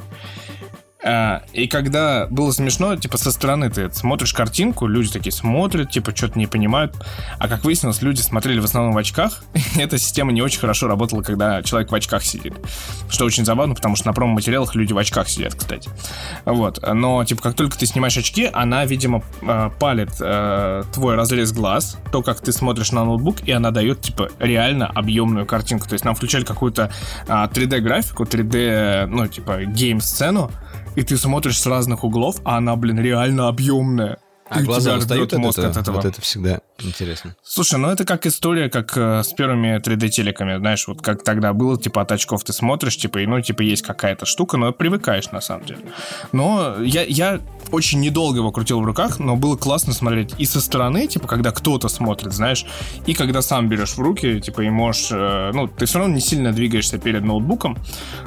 [1.04, 6.38] и когда было смешно, типа, со стороны ты смотришь картинку, люди такие смотрят, типа, что-то
[6.38, 6.94] не понимают.
[7.38, 9.42] А как выяснилось, люди смотрели в основном в очках.
[9.76, 12.54] Эта система не очень хорошо работала, когда человек в очках сидит.
[13.08, 15.90] Что очень забавно, потому что на промо-материалах люди в очках сидят, кстати.
[16.44, 16.80] Вот.
[16.86, 21.98] Но, типа, как только ты снимаешь очки, она, видимо, а, палит э, твой разрез глаз,
[22.12, 25.88] то, как ты смотришь на ноутбук, и она дает, типа, реально объемную картинку.
[25.88, 26.92] То есть нам включали какую-то
[27.26, 30.52] 3D-графику, а, 3D, ну, типа, гейм-сцену,
[30.96, 34.18] и ты смотришь с разных углов, а она, блин, реально объемная.
[34.54, 35.80] А и глаза устают мозг от, этого?
[35.80, 35.96] от этого.
[35.96, 37.36] Вот это всегда интересно.
[37.42, 41.80] Слушай, ну это как история, как э, с первыми 3D-телеками, знаешь, вот как тогда было,
[41.80, 45.40] типа, от очков ты смотришь, типа, и, ну, типа, есть какая-то штука, но привыкаешь, на
[45.40, 45.80] самом деле.
[46.32, 47.40] Но я, я
[47.70, 51.50] очень недолго его крутил в руках, но было классно смотреть и со стороны, типа, когда
[51.50, 52.66] кто-то смотрит, знаешь,
[53.06, 56.20] и когда сам берешь в руки, типа, и можешь, э, ну, ты все равно не
[56.20, 57.78] сильно двигаешься перед ноутбуком,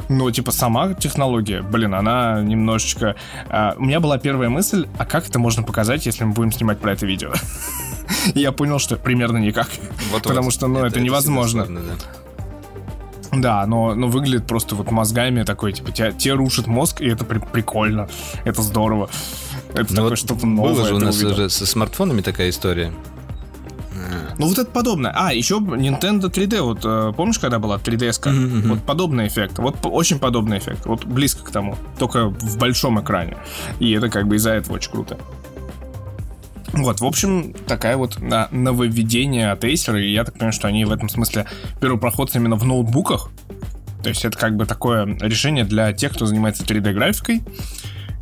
[0.09, 3.15] но, типа, сама технология, блин, она немножечко...
[3.49, 6.79] Э, у меня была первая мысль, а как это можно показать, если мы будем снимать
[6.79, 7.33] про это видео?
[8.35, 9.67] Я понял, что примерно никак.
[10.11, 11.65] Вот, Потому что, ну, это, это невозможно.
[11.65, 11.81] Сложно,
[13.31, 13.41] да.
[13.41, 17.25] Да, но, но выглядит просто вот мозгами такой, типа, тебя, тебе рушит мозг, и это
[17.25, 18.07] при, прикольно,
[18.45, 19.09] это здорово.
[19.73, 20.73] Это ну такое вот что-то новое.
[20.73, 22.93] Было же у нас уже со смартфонами такая история.
[24.37, 25.11] Ну вот это подобное.
[25.15, 28.21] А, еще Nintendo 3D, вот э, помнишь, когда была 3DS?
[28.21, 28.67] Mm-hmm.
[28.67, 29.59] Вот подобный эффект.
[29.59, 30.85] Вот очень подобный эффект.
[30.85, 31.77] Вот близко к тому.
[31.97, 33.37] Только в большом экране.
[33.79, 35.17] И это как бы из-за этого очень круто.
[36.75, 40.91] Вот, в общем, такая вот нововведение от Acer, и я так понимаю, что они в
[40.91, 41.47] этом смысле
[41.79, 43.29] первопроходцы именно в ноутбуках.
[44.03, 47.41] То есть это как бы такое решение для тех, кто занимается 3D-графикой,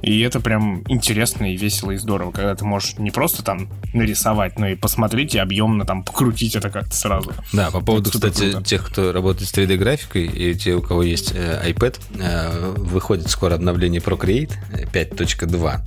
[0.04, 4.60] и это прям интересно и весело и здорово, когда ты можешь не просто там нарисовать,
[4.60, 7.32] но и посмотреть и объемно там покрутить это как-то сразу.
[7.54, 8.66] Да, по поводу, это кстати, круто.
[8.66, 13.56] тех, кто работает с 3D-графикой и те, у кого есть э, iPad, э, выходит скоро
[13.56, 14.52] обновление Procreate
[14.92, 15.80] 5.2.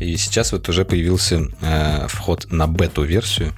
[0.00, 3.52] И сейчас вот уже появился э, вход на бету-версию.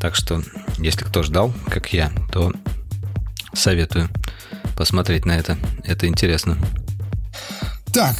[0.00, 0.42] Так что,
[0.78, 2.52] если кто ждал, как я, то
[3.52, 4.08] советую
[4.78, 5.58] посмотреть на это.
[5.84, 6.56] Это интересно.
[7.92, 8.16] Так,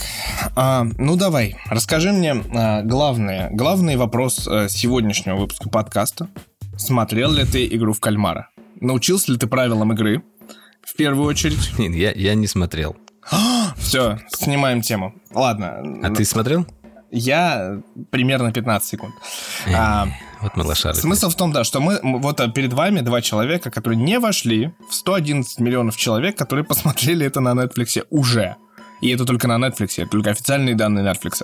[0.55, 6.29] а, ну давай, расскажи мне а, главное, главный вопрос а, сегодняшнего выпуска подкаста.
[6.77, 8.51] Смотрел ли ты игру в кальмара?
[8.81, 10.23] Научился ли ты правилам игры?
[10.83, 11.73] В первую очередь.
[11.79, 12.97] Нет, я, я не смотрел.
[13.79, 15.15] Все, снимаем тему.
[15.33, 15.83] Ладно.
[16.03, 16.67] А ты смотрел?
[17.11, 19.15] Я примерно 15 секунд.
[19.75, 20.09] а,
[20.43, 20.97] вот мы лошары.
[20.97, 24.75] Смысл в том, да, что мы, вот а, перед вами два человека, которые не вошли
[24.91, 28.57] в 111 миллионов человек, которые посмотрели это на Netflix уже.
[29.03, 31.43] И это только на Netflix, это только официальные данные Netflix.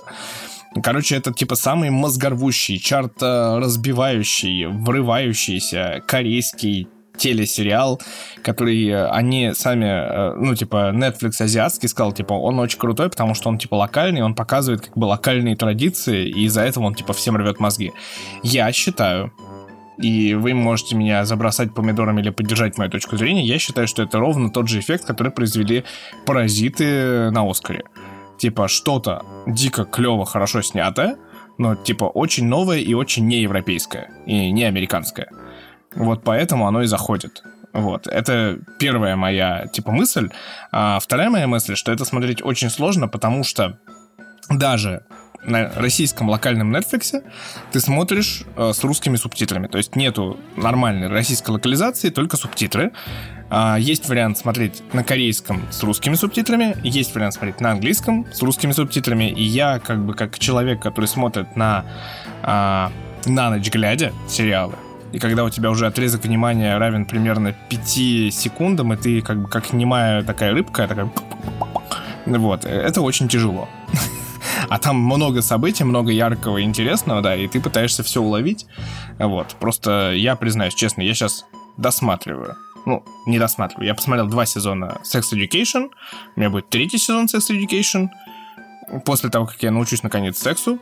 [0.81, 6.87] Короче, это типа самый мозгорвущий, чарт разбивающий, врывающийся корейский
[7.19, 8.01] телесериал,
[8.41, 13.35] который э, они сами, э, ну, типа, Netflix азиатский сказал, типа, он очень крутой, потому
[13.35, 17.13] что он, типа, локальный, он показывает, как бы, локальные традиции, и из-за этого он, типа,
[17.13, 17.91] всем рвет мозги.
[18.41, 19.31] Я считаю,
[20.01, 24.19] и вы можете меня забросать помидорами или поддержать мою точку зрения, я считаю, что это
[24.19, 25.83] ровно тот же эффект, который произвели
[26.25, 27.83] «Паразиты» на Оскаре.
[28.37, 31.17] Типа что-то дико клево, хорошо снятое,
[31.57, 35.29] но, типа, очень новое и очень неевропейское, и не американское.
[35.93, 37.43] Вот поэтому оно и заходит.
[37.73, 40.29] Вот, это первая моя, типа, мысль.
[40.71, 43.77] А вторая моя мысль, что это смотреть очень сложно, потому что
[44.49, 45.03] даже
[45.43, 47.23] на российском локальном Netflix
[47.71, 49.67] ты смотришь э, с русскими субтитрами.
[49.67, 52.91] То есть нету нормальной российской локализации, только субтитры.
[53.49, 58.41] А, есть вариант смотреть на корейском с русскими субтитрами, есть вариант смотреть на английском с
[58.41, 59.31] русскими субтитрами.
[59.31, 61.85] И я, как бы, как человек, который смотрит на,
[62.43, 62.91] а,
[63.25, 64.75] на ночь глядя сериалы,
[65.11, 69.47] и когда у тебя уже отрезок внимания равен примерно 5 секундам, и ты как бы
[69.47, 71.09] как немая такая рыбка, такая...
[72.27, 73.67] Вот, это очень тяжело.
[74.69, 78.65] А там много событий, много яркого и интересного, да, и ты пытаешься все уловить.
[79.17, 81.45] Вот, просто я признаюсь честно, я сейчас
[81.77, 82.55] досматриваю.
[82.85, 83.87] Ну, не досматриваю.
[83.87, 85.89] Я посмотрел два сезона Sex Education.
[86.35, 88.07] У меня будет третий сезон Sex Education.
[89.05, 90.79] После того, как я научусь наконец сексу,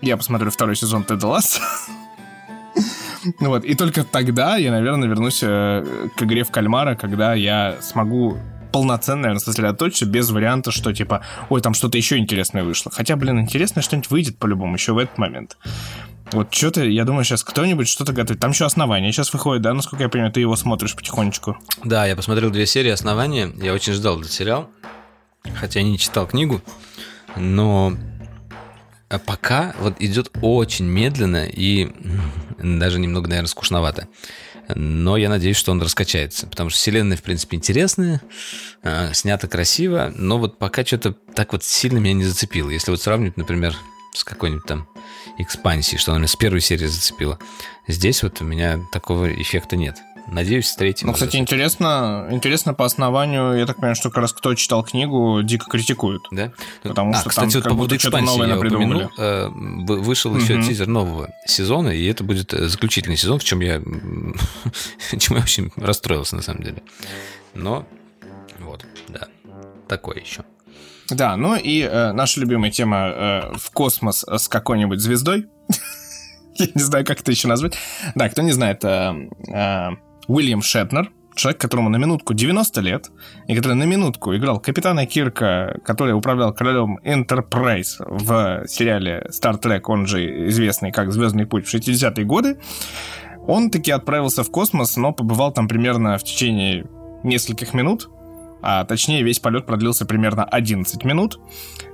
[0.00, 1.60] я посмотрю второй сезон Ted Lasso.
[3.38, 8.38] Вот, и только тогда я, наверное, вернусь э, к игре в кальмара, когда я смогу
[8.72, 12.90] полноценно, наверное, сосредоточиться без варианта, что типа, ой, там что-то еще интересное вышло.
[12.90, 15.56] Хотя, блин, интересное что-нибудь выйдет по-любому еще в этот момент.
[16.32, 18.40] Вот что-то, я думаю, сейчас кто-нибудь что-то готовит.
[18.40, 21.56] Там еще основание сейчас выходит, да, насколько я понимаю, ты его смотришь потихонечку.
[21.84, 23.52] Да, я посмотрел две серии основания.
[23.60, 24.70] Я очень ждал этот сериал.
[25.56, 26.62] Хотя не читал книгу.
[27.36, 27.94] Но
[29.26, 31.90] пока вот идет очень медленно и
[32.58, 34.06] даже немного, наверное, скучновато.
[34.74, 38.20] Но я надеюсь, что он раскачается, потому что вселенная, в принципе, интересная,
[38.82, 42.70] э, снята красиво, но вот пока что-то так вот сильно меня не зацепило.
[42.70, 43.74] Если вот сравнивать, например,
[44.14, 44.88] с какой-нибудь там
[45.38, 47.38] экспансией, что она меня с первой серии зацепила,
[47.86, 49.96] здесь вот у меня такого эффекта нет.
[50.30, 51.08] Надеюсь, с третьим.
[51.08, 55.42] Ну, кстати, интересно, интересно по основанию, я так понимаю, что как раз кто читал книгу,
[55.42, 56.22] дико критикуют.
[56.30, 56.52] Да?
[56.82, 60.62] Потому а, что кстати, там вот по поводу экспансии я упомянул, э, вышел еще Мгм.
[60.62, 63.80] тизер нового сезона, и это будет э, заключительный сезон, в чем я,
[65.18, 66.82] чем я очень расстроился, на самом деле.
[67.54, 67.84] Но,
[68.60, 69.26] вот, да,
[69.88, 70.44] такое еще.
[71.08, 75.48] Да, ну и э, наша любимая тема э, в космос с какой-нибудь звездой.
[76.54, 77.76] Я не знаю, как это еще назвать.
[78.14, 79.88] Да, кто не знает, э, э,
[80.30, 83.10] Уильям Шетнер, человек, которому на минутку 90 лет,
[83.48, 89.80] и который на минутку играл капитана Кирка, который управлял королем Enterprise в сериале Star Trek,
[89.86, 92.58] он же известный как «Звездный путь» в 60-е годы,
[93.48, 96.86] он таки отправился в космос, но побывал там примерно в течение
[97.24, 98.08] нескольких минут,
[98.62, 101.40] а точнее весь полет продлился примерно 11 минут.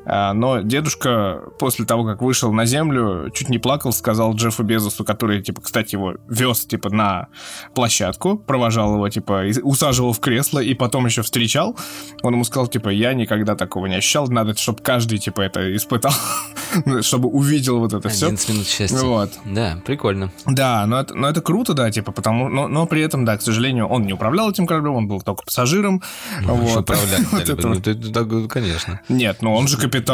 [0.07, 5.05] А, Но дедушка после того, как вышел на Землю, чуть не плакал, сказал Джеффу Безосу,
[5.05, 7.29] который, типа, кстати, его вез, типа, на
[7.75, 11.77] площадку, провожал его, типа, усаживал в кресло и потом еще встречал.
[12.23, 16.13] Он ему сказал, типа, я никогда такого не ощущал, надо, чтобы каждый, типа, это испытал,
[17.01, 18.27] чтобы увидел вот это все.
[18.27, 18.99] 11 минут счастья.
[18.99, 19.33] Вот.
[19.45, 20.31] Да, прикольно.
[20.47, 23.43] Да, но это, но это круто, да, типа, потому, но, но при этом, да, к
[23.43, 26.01] сожалению, он не управлял этим кораблем, он был только пассажиром.
[26.43, 26.89] Ну, вот.
[27.33, 29.01] это Ну, конечно.
[29.09, 29.96] Нет, ну он же капитан.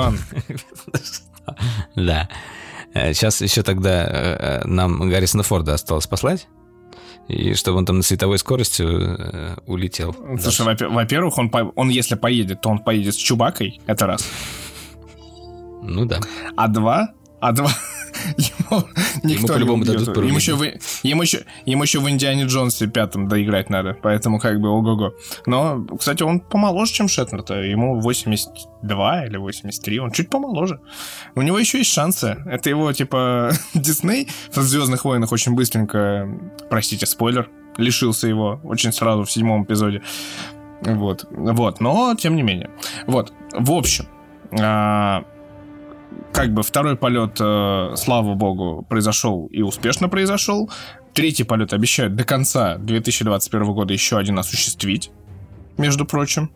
[1.97, 2.29] Да.
[2.95, 6.47] Сейчас еще тогда э, э, нам Гаррисона Форда осталось послать,
[7.27, 10.15] и чтобы он там на световой скорости э, улетел.
[10.39, 14.27] Слушай, во- во-первых, он, он если поедет, то он поедет с Чубакой, это раз.
[15.83, 16.21] Ну да.
[16.57, 17.09] А два,
[17.41, 17.71] а два,
[18.37, 18.85] ему
[19.23, 20.17] никто не по-любому дадут.
[20.17, 20.65] Ему еще, в,
[21.03, 25.15] ему, еще, ему еще в Индиане Джонсе пятом доиграть надо, поэтому как бы ого-го.
[25.47, 27.55] Но, кстати, он помоложе, чем Шетнер-то.
[27.55, 30.81] Ему 82 или 83, он чуть помоложе.
[31.35, 32.37] У него еще есть шансы.
[32.47, 36.29] Это его, типа, Дисней в «Звездных войнах» очень быстренько,
[36.71, 40.03] простите, спойлер, лишился его очень сразу в седьмом эпизоде.
[40.83, 42.71] Вот, вот, но тем не менее.
[43.07, 44.07] Вот, в общем,
[44.61, 45.25] а,
[46.33, 50.71] как бы второй полет, э, слава богу, произошел и успешно произошел.
[51.15, 55.11] Третий полет обещают до конца 2021 года еще один осуществить,
[55.77, 56.51] между прочим.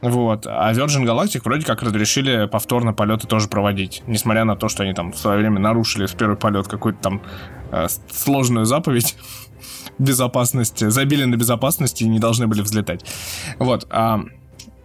[0.00, 0.46] Вот.
[0.46, 4.02] А Virgin Galactic вроде как разрешили повторно полеты тоже проводить.
[4.06, 7.22] Несмотря на то, что они там в свое время нарушили в первый полет какую-то там
[7.72, 9.16] э, сложную заповедь
[9.98, 13.04] безопасности, забили на безопасности и не должны были взлетать.
[13.58, 13.86] Вот.
[13.90, 14.20] а,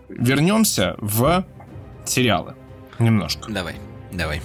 [0.10, 1.46] вернемся в
[2.06, 2.56] сериалы
[2.98, 3.52] немножко.
[3.52, 3.76] Давай,
[4.12, 4.42] давай.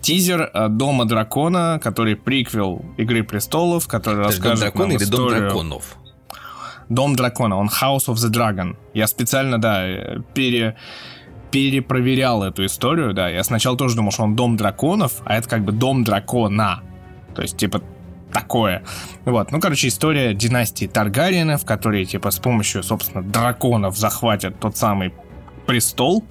[0.00, 5.04] Тизер э, Дома дракона, который приквел Игры престолов, который Подожди, Дом расскажет дракона нам или
[5.04, 5.96] Дом историю- драконов?
[6.88, 8.76] Дом дракона, он House of the Dragon.
[8.94, 10.76] Я специально, да, э, пере
[11.50, 13.28] перепроверял эту историю, да.
[13.28, 16.82] Я сначала тоже думал, что он Дом драконов, а это как бы Дом дракона.
[17.34, 17.82] То есть, типа,
[18.32, 18.82] такое.
[19.24, 25.14] Вот, ну, короче, история династии Таргариенов, которые, типа, с помощью, собственно, драконов захватят тот самый
[25.66, 26.24] престол,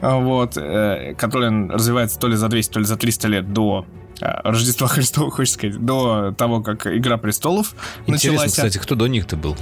[0.00, 3.86] вот, который развивается то ли за 200, то ли за 300 лет до
[4.20, 7.74] Рождества Христова, хочется сказать, до того, как Игра престолов
[8.06, 8.50] Интересно, началась.
[8.52, 9.56] кстати, кто до них-то был?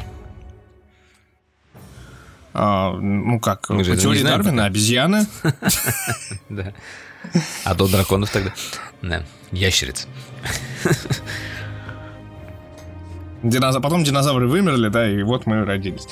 [2.54, 4.66] А, ну как, Мы по теории знаем Дарвина, пока.
[4.66, 5.26] обезьяны.
[6.48, 6.72] Да.
[7.64, 8.52] А до драконов тогда?
[9.02, 10.06] Да, ящериц.
[13.42, 16.08] Диноза- Потом динозавры вымерли, да, и вот мы родились.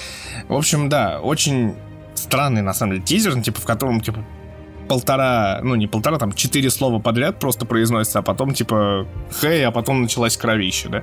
[0.49, 1.75] В общем, да, очень
[2.27, 4.25] странный, на самом деле, тизер, ну, типа, в котором, типа,
[4.89, 9.07] полтора, ну, не полтора, там, четыре слова подряд просто произносятся, а потом, типа,
[9.41, 11.03] хей, а потом началась кровища, да.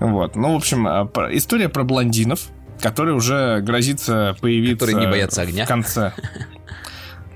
[0.00, 2.48] Вот, ну, в общем, а, история про блондинов,
[2.80, 4.86] которые уже грозится появиться...
[4.86, 5.64] Которые не боятся огня.
[5.64, 6.12] В конце.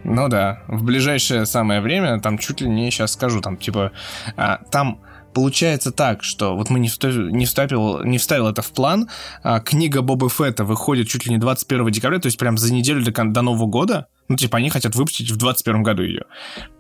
[0.03, 3.93] Ну да, в ближайшее самое время, там чуть ли не сейчас скажу, там типа,
[4.37, 5.01] а, там
[5.33, 9.09] получается так, что вот мы не, вставил, не, вставил, не вставил это в план,
[9.43, 13.05] а, книга Боба Фетта выходит чуть ли не 21 декабря, то есть прям за неделю
[13.05, 16.25] до, до Нового года, ну типа они хотят выпустить в 21 году ее.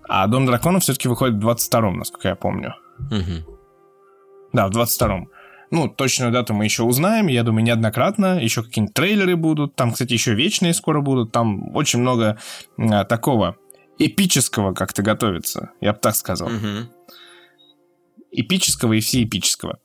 [0.08, 2.74] А Дом драконов все-таки выходит в 22 насколько я помню.
[4.52, 5.28] Да, в 22-м.
[5.70, 8.42] Ну, точную дату мы еще узнаем, я думаю, неоднократно.
[8.42, 9.76] Еще какие-нибудь трейлеры будут.
[9.76, 11.30] Там, кстати, еще вечные скоро будут.
[11.30, 12.38] Там очень много
[12.76, 13.56] а, такого
[13.98, 15.70] эпического как-то готовится.
[15.80, 16.48] Я бы так сказал.
[18.32, 19.78] Эпического и всеэпического.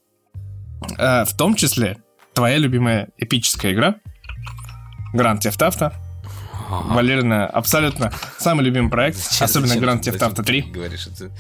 [0.98, 1.98] А, в том числе
[2.34, 3.96] твоя любимая эпическая игра
[5.14, 5.94] Grand Theft Auto.
[6.68, 6.96] Ага.
[6.96, 10.62] Валерина абсолютно самый любимый проект, Зачем- особенно зачем Grand Theft Auto ты 3.
[10.74, 11.32] Говоришь, это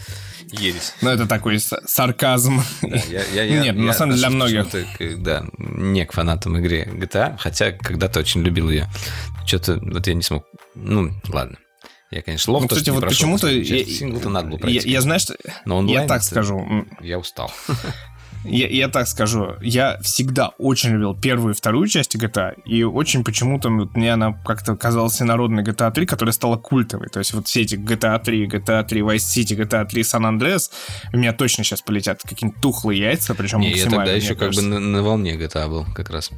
[0.51, 0.93] ересь.
[1.01, 2.61] Но это такой сарказм.
[2.83, 4.71] Да, я- я- я- Нет, на я самом деле для многих.
[4.71, 8.87] к- Да, не к фанатам игры GTA, хотя когда-то очень любил ее.
[9.47, 10.45] Что-то вот я не смог.
[10.75, 11.57] Ну, ладно.
[12.15, 12.61] Я, конечно, лох.
[12.63, 13.47] Ну, кстати, вот почему-то...
[13.49, 14.89] я- Сингл-то надо было Я, пройти.
[14.89, 15.25] я, знаешь,
[15.65, 16.85] Но онлайн я так это- скажу.
[17.01, 17.51] Я устал.
[18.47, 23.23] Я, я так скажу, я всегда очень любил первую и вторую части GTA, и очень
[23.23, 27.07] почему-то вот мне она как-то казалась инородной GTA 3, которая стала культовой.
[27.07, 30.69] То есть вот все эти GTA 3, GTA 3 Vice City, GTA 3 San Andreas,
[31.11, 34.35] у меня точно сейчас полетят какие-нибудь тухлые яйца, причем Не, я максимально, тогда мне еще
[34.35, 34.67] как бы кажется.
[34.69, 36.29] на, на волне GTA был как раз.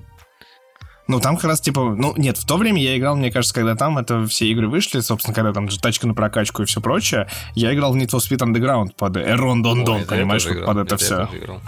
[1.07, 3.75] Ну, там как раз, типа, ну, нет, в то время я играл, мне кажется, когда
[3.75, 7.27] там это все игры вышли, собственно, когда там же тачка на прокачку и все прочее,
[7.55, 10.77] я играл в Need for Speed Underground под Эрон Дон Дон, это понимаешь, вот под
[10.77, 11.29] это я все.
[11.37, 11.61] играл.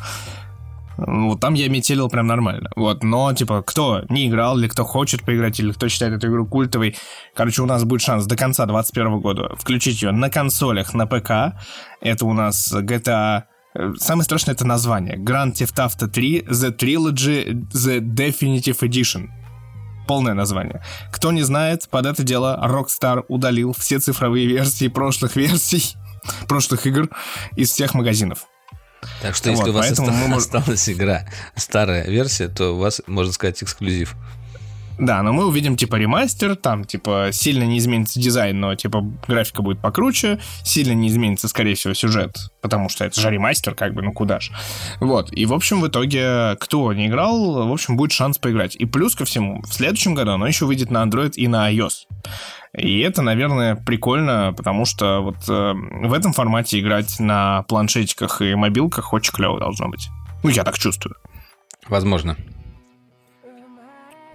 [0.98, 2.70] Вот там я метелил прям нормально.
[2.76, 6.46] Вот, но, типа, кто не играл, или кто хочет поиграть, или кто считает эту игру
[6.46, 6.98] культовой,
[7.34, 11.58] короче, у нас будет шанс до конца 2021 года включить ее на консолях, на ПК.
[12.02, 13.44] Это у нас GTA...
[13.98, 15.16] Самое страшное это название.
[15.18, 19.28] Grand Theft Auto 3 The Trilogy The Definitive Edition.
[20.08, 20.82] Полное название.
[21.12, 25.96] Кто не знает, под это дело Rockstar удалил все цифровые версии прошлых версий,
[26.48, 27.10] прошлых игр
[27.56, 28.46] из всех магазинов.
[29.22, 31.26] Так что если Вот, у вас поэтому оста- мы осталась игра,
[31.56, 34.16] старая версия, то у вас, можно сказать, эксклюзив.
[35.00, 39.62] Да, но мы увидим, типа, ремастер, там, типа, сильно не изменится дизайн, но, типа, графика
[39.62, 44.02] будет покруче, сильно не изменится, скорее всего, сюжет, потому что это же ремастер, как бы,
[44.02, 44.52] ну куда ж.
[45.00, 48.76] Вот, и, в общем, в итоге, кто не играл, в общем, будет шанс поиграть.
[48.76, 52.06] И плюс ко всему, в следующем году оно еще выйдет на Android и на iOS.
[52.78, 58.54] И это, наверное, прикольно, потому что вот э, в этом формате играть на планшетиках и
[58.54, 60.10] мобилках очень клево должно быть.
[60.44, 61.16] Ну, я так чувствую.
[61.88, 62.38] Возможно.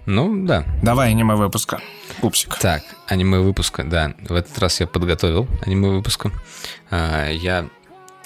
[0.05, 0.65] Ну, да.
[0.83, 1.81] Давай аниме выпуска.
[2.21, 2.57] Пупсик.
[2.59, 4.13] Так, аниме выпуска, да.
[4.19, 6.31] В этот раз я подготовил аниме выпуска.
[6.91, 7.67] Я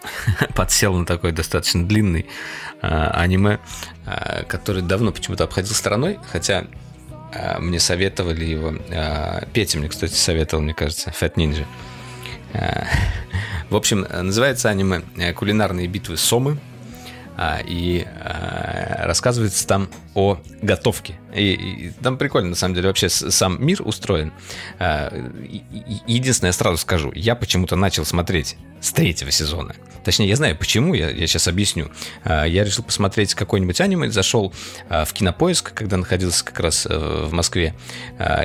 [0.56, 2.26] подсел на такой достаточно длинный
[2.82, 3.60] а, аниме,
[4.06, 6.66] а, который давно почему-то обходил стороной, хотя
[7.34, 8.74] а, мне советовали его.
[9.54, 11.66] Петя мне, кстати, советовал, мне кажется, Fat Ninja.
[13.70, 15.02] В общем, называется аниме
[15.36, 16.58] «Кулинарные битвы Сомы».
[17.42, 21.18] А, И а, рассказывается там о готовке.
[21.34, 24.34] И, и там прикольно, на самом деле, вообще сам мир устроен.
[24.78, 25.10] А,
[26.06, 29.74] Единственное, я сразу скажу, я почему-то начал смотреть с третьего сезона.
[30.04, 31.90] Точнее, я знаю почему, я, я сейчас объясню.
[32.26, 34.54] Я решил посмотреть какой-нибудь аниме, зашел
[34.90, 37.74] в кинопоиск, когда находился как раз э, в Москве,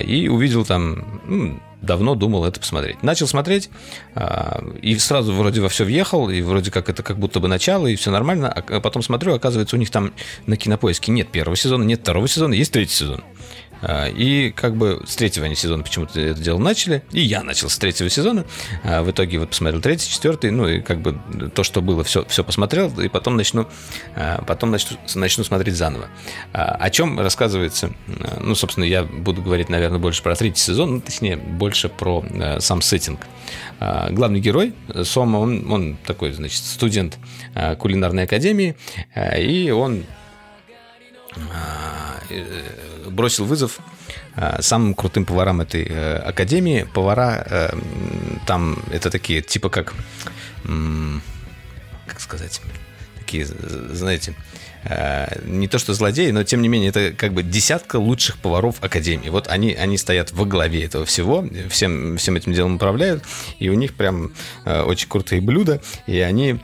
[0.04, 3.02] и увидел там давно думал это посмотреть.
[3.02, 3.70] Начал смотреть,
[4.14, 7.86] а, и сразу вроде во все въехал, и вроде как это как будто бы начало,
[7.86, 8.50] и все нормально.
[8.50, 10.12] А потом смотрю, оказывается, у них там
[10.46, 13.22] на кинопоиске нет первого сезона, нет второго сезона, есть третий сезон.
[13.84, 17.68] А, И как бы с третьего они сезона почему-то это дело начали, и я начал
[17.68, 18.44] с третьего сезона.
[18.82, 21.18] А В итоге вот посмотрел третий, четвертый, ну и как бы
[21.54, 23.66] то, что было, все, все посмотрел, и потом начну,
[24.16, 26.06] а, потом начну, начну смотреть заново.
[26.52, 27.92] О чем рассказывается?
[28.40, 32.60] Ну, собственно, я буду говорить, наверное, больше про третий сезон, ну, точнее, больше про а,
[32.60, 33.20] сам сеттинг.
[33.80, 34.72] Главный герой
[35.02, 37.18] Сома, он, он такой, значит, студент
[37.78, 38.76] кулинарной академии,
[39.38, 40.23] и он э,
[43.06, 43.78] бросил вызов
[44.36, 46.86] э, самым крутым поварам этой э, академии.
[46.94, 47.78] Повара э,
[48.46, 49.94] там это такие, типа как,
[52.06, 52.60] как сказать,
[53.18, 54.34] такие, знаете,
[54.84, 58.76] Э, не то что злодеи, но тем не менее это как бы десятка лучших поваров
[58.82, 59.30] Академии.
[59.30, 63.24] Вот они, они стоят во главе этого всего, всем, всем этим делом управляют,
[63.58, 64.32] и у них прям
[64.64, 66.60] э, очень крутые блюда, и они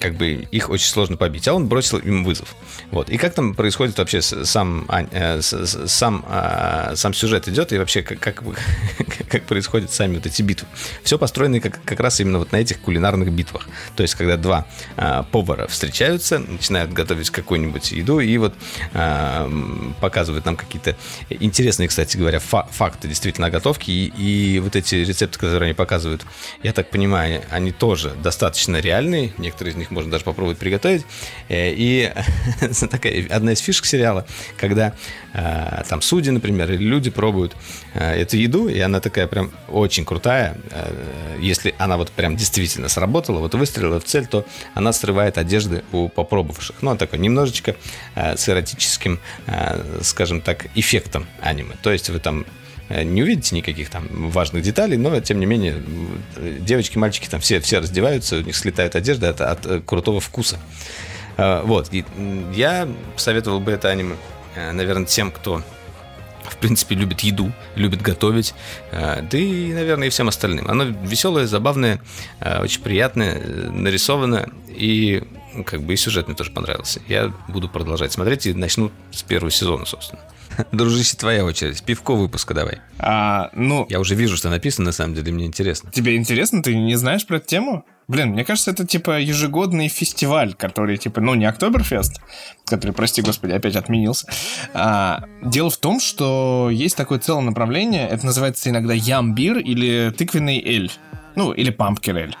[0.00, 2.54] как бы их очень сложно побить, а он бросил им вызов.
[2.90, 3.10] Вот.
[3.10, 8.18] И как там происходит вообще сам, э, сам, а, сам сюжет идет, и вообще как,
[8.18, 8.42] как,
[9.28, 10.66] как происходят сами вот эти битвы.
[11.02, 13.68] Все построено как, как раз именно вот на этих кулинарных битвах.
[13.94, 18.54] То есть, когда два а, повара встречаются, начинают готовить какую-нибудь еду, и вот
[18.94, 19.50] а,
[20.00, 20.96] показывают нам какие-то
[21.28, 25.74] интересные, кстати говоря, фа- факты действительно о готовке, и, и вот эти рецепты, которые они
[25.74, 26.24] показывают,
[26.62, 31.04] я так понимаю, они тоже достаточно реальные, некоторые из них можно даже попробовать приготовить.
[31.48, 32.10] Э, и
[32.90, 34.26] такая одна из фишек сериала,
[34.56, 34.94] когда
[35.34, 37.54] э, там судьи, например, или люди пробуют
[37.94, 40.56] э, эту еду, и она такая прям очень крутая.
[41.40, 46.08] Если она вот прям действительно сработала, вот выстрелила в цель, то она срывает одежды у
[46.08, 46.76] попробовавших.
[46.80, 47.76] Ну, такой немножечко
[48.14, 49.18] с эротическим,
[50.02, 51.74] скажем так, эффектом аниме.
[51.82, 52.46] То есть вы там
[53.04, 55.82] не увидите никаких там важных деталей, но тем не менее
[56.60, 60.58] девочки, мальчики там все, все раздеваются, у них слетает одежда от, от э, крутого вкуса.
[61.36, 62.04] Э, вот, и
[62.54, 64.16] я советовал бы это аниме,
[64.72, 65.62] наверное, тем, кто
[66.44, 68.54] в принципе, любит еду, любит готовить,
[68.90, 70.68] да и, наверное, и всем остальным.
[70.68, 72.00] Оно веселое, забавное,
[72.40, 73.40] очень приятное,
[73.70, 75.22] нарисованное, и
[75.66, 77.00] как бы и сюжет мне тоже понравился.
[77.08, 80.22] Я буду продолжать смотреть и начну с первого сезона, собственно.
[80.72, 81.82] Дружище, твоя очередь.
[81.82, 82.80] Пивко выпуска давай.
[82.98, 83.86] А, ну...
[83.88, 85.90] Я уже вижу, что написано, на самом деле, мне интересно.
[85.90, 86.62] Тебе интересно?
[86.62, 87.84] Ты не знаешь про эту тему?
[88.08, 92.20] Блин, мне кажется, это типа ежегодный фестиваль, который типа, ну не Октоберфест,
[92.66, 94.26] который, прости господи, опять отменился.
[94.74, 100.60] А, дело в том, что есть такое целое направление, это называется иногда ямбир или тыквенный
[100.60, 100.90] эль
[101.34, 102.34] ну, или Pumpkin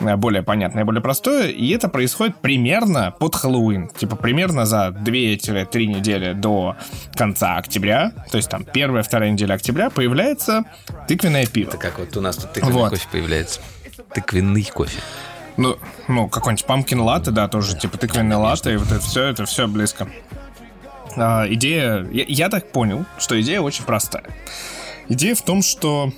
[0.00, 5.86] Ale, более понятное, более простое, и это происходит примерно под Хэллоуин, типа примерно за 2-3
[5.86, 6.76] недели до
[7.14, 10.64] конца октября, то есть там первая, вторая неделя октября появляется
[11.08, 11.68] тыквенное пиво.
[11.68, 12.90] Это как вот у нас тут тыквенный вот.
[12.90, 13.60] кофе появляется.
[14.12, 15.00] Тыквенный кофе.
[15.56, 15.78] Ну,
[16.08, 19.68] ну какой-нибудь памкин латте, да, тоже типа тыквенный латте, и вот это все, это все
[19.68, 20.08] близко.
[21.16, 24.24] А, идея, я, я так понял, что идея очень простая.
[25.08, 26.12] Идея в том, что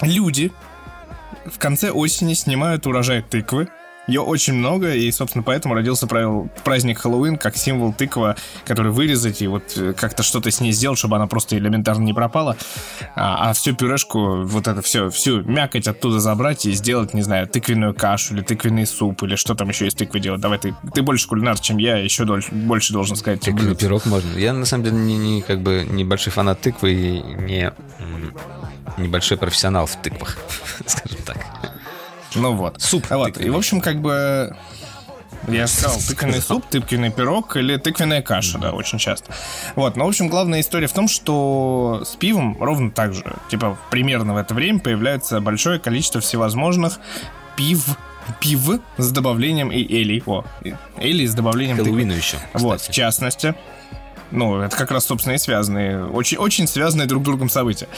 [0.00, 0.52] люди
[1.50, 3.68] в конце осени снимают урожай тыквы.
[4.06, 9.46] Ее очень много, и, собственно, поэтому родился праздник Хэллоуин как символ тыква, который вырезать и
[9.46, 12.56] вот э, как-то что-то с ней сделать, чтобы она просто элементарно не пропала.
[13.14, 17.46] А, а всю пюрешку, вот это все, всю мякоть оттуда забрать и сделать, не знаю,
[17.46, 20.40] тыквенную кашу или тыквенный суп, или что там еще из тыквы делать.
[20.40, 23.40] Давай, ты, ты больше кулинар, чем я, еще дольше, больше должен сказать.
[23.40, 24.36] Тыквенный пирог можно.
[24.36, 27.72] Я, на самом деле, не, не, как бы, небольшой фанат тыквы и не
[28.96, 30.38] небольшой профессионал в тыквах,
[30.86, 31.59] скажем так.
[32.34, 32.80] Ну вот.
[32.80, 33.06] Суп.
[33.10, 33.40] А вот.
[33.40, 34.56] И, в общем, как бы...
[35.48, 39.32] Я сказал, тыквенный суп, тыквенный пирог или тыквенная каша, да, очень часто.
[39.74, 43.24] Вот, но, в общем, главная история в том, что с пивом ровно так же.
[43.48, 47.00] Типа, примерно в это время появляется большое количество всевозможных
[47.56, 47.96] пив
[48.40, 50.22] пив с добавлением и эли.
[50.26, 50.44] О,
[50.98, 52.36] эли с добавлением Хэллоуину еще.
[52.36, 52.62] Кстати.
[52.62, 53.54] Вот, в частности.
[54.30, 57.88] Ну, это как раз, собственно, и связанные, очень, очень связанные друг с другом события.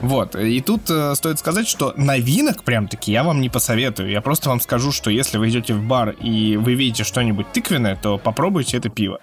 [0.00, 0.34] Вот.
[0.36, 4.10] И тут э, стоит сказать, что новинок прям-таки я вам не посоветую.
[4.10, 7.96] Я просто вам скажу, что если вы идете в бар и вы видите что-нибудь тыквенное,
[7.96, 9.18] то попробуйте это пиво.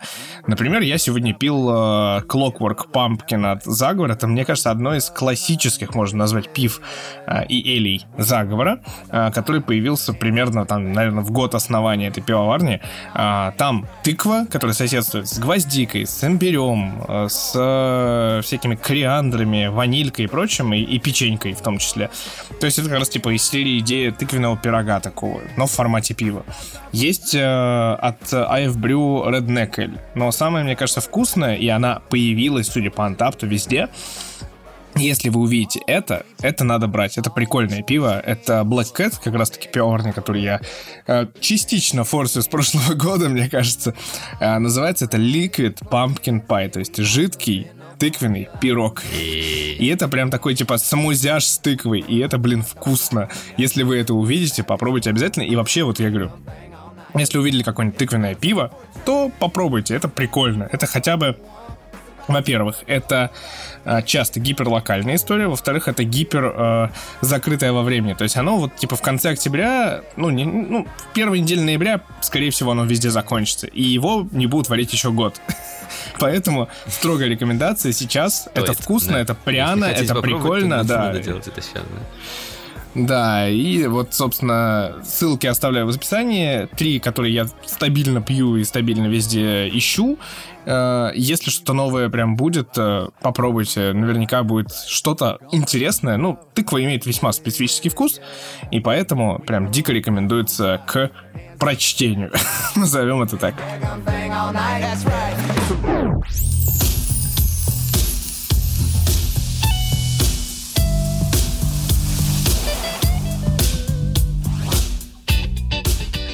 [0.45, 1.73] Например, я сегодня пил э,
[2.27, 4.13] Clockwork Pumpkin от Заговора.
[4.13, 6.81] Это, мне кажется, одно из классических, можно назвать, пив
[7.25, 12.79] э, и элей Заговора, э, который появился примерно, там, наверное, в год основания этой пивоварни.
[13.15, 19.67] Э, там тыква, которая соседствует с гвоздикой, с имбирем, имбирем, э, с э, всякими кориандрами,
[19.67, 22.09] ванилькой и прочим, и, и печенькой в том числе.
[22.59, 26.13] То есть это как раз типа из серии идея тыквенного пирога такого, но в формате
[26.13, 26.43] пива.
[26.91, 32.67] Есть э, от IF Brew Redneck Ale, но самое, мне кажется, вкусное, и она появилась,
[32.67, 33.89] судя по антапту, везде,
[34.99, 37.17] если вы увидите это, это надо брать.
[37.17, 38.19] Это прикольное пиво.
[38.19, 40.61] Это Black Cat, как раз таки пивоварня, который я
[41.07, 43.93] э, частично форсю с прошлого года, мне кажется.
[44.39, 47.67] Э, называется это Liquid Pumpkin Pie, то есть жидкий
[47.99, 49.03] тыквенный пирог.
[49.13, 51.99] И это прям такой, типа, самузяж с тыквой.
[51.99, 53.29] И это, блин, вкусно.
[53.57, 55.43] Если вы это увидите, попробуйте обязательно.
[55.43, 56.31] И вообще, вот я говорю,
[57.13, 58.71] если увидели какое-нибудь тыквенное пиво,
[59.05, 59.95] то попробуйте.
[59.95, 60.69] Это прикольно.
[60.71, 61.37] Это хотя бы
[62.29, 63.31] во-первых, это
[63.85, 66.89] э, часто гиперлокальная история, во-вторых, это гипер э,
[67.21, 68.13] закрытая во времени.
[68.13, 72.01] То есть оно вот типа в конце октября, ну, не, ну, в первой неделе ноября,
[72.21, 73.67] скорее всего, оно везде закончится.
[73.67, 75.41] И его не будут варить еще год.
[76.19, 78.47] Поэтому строгая рекомендация сейчас.
[78.53, 81.17] Это вкусно, это пряно, это прикольно, да.
[81.17, 82.05] делать это сейчас, да.
[82.95, 86.65] Да, и вот, собственно, ссылки оставляю в описании.
[86.75, 90.17] Три, которые я стабильно пью и стабильно везде ищу.
[90.65, 93.93] Э, Если что-то новое прям будет, э, попробуйте.
[93.93, 96.17] Наверняка будет что-то интересное.
[96.17, 98.19] Ну, тыква имеет весьма специфический вкус,
[98.71, 101.11] и поэтому прям дико рекомендуется к
[101.59, 102.31] прочтению.
[102.75, 103.55] Назовем это так.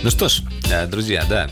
[0.06, 1.50] Ну что ж, э, друзья, да,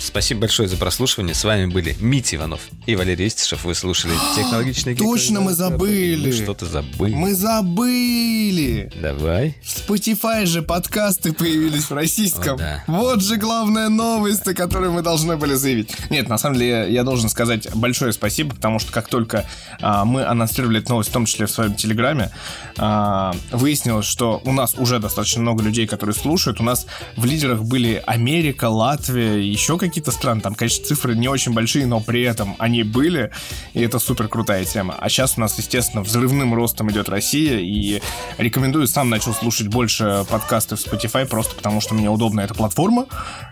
[0.00, 1.34] спасибо большое за прослушивание.
[1.34, 3.64] С вами были Митя Иванов и Валерий Истишев.
[3.64, 5.58] Вы слушали технологичный Точно, мы Гик.
[5.58, 6.32] забыли.
[6.32, 7.14] Что-то забыли.
[7.14, 8.90] Мы забыли!
[9.00, 9.56] Давай.
[9.62, 12.56] В Spotify же подкасты появились в российском.
[12.56, 12.84] О, да.
[12.86, 15.90] Вот же главная новость, о которой мы должны были заявить.
[16.10, 19.46] Нет, на самом деле, я должен сказать большое спасибо, потому что как только
[19.80, 22.30] а, мы анонсировали эту новость, в том числе в своем телеграме,
[22.78, 26.60] а, выяснилось, что у нас уже достаточно много людей, которые слушают.
[26.60, 26.86] У нас
[27.16, 30.40] в лидерах были Америка, Латвия, еще какие-то страны.
[30.40, 33.30] Там, конечно, цифры не очень большие, но при этом они были,
[33.72, 34.94] и это супер крутая тема.
[34.98, 38.02] А сейчас у нас, естественно, взрывным ростом идет Россия, и
[38.38, 43.06] рекомендую, сам начал слушать больше подкастов в Spotify, просто потому что мне удобна эта платформа,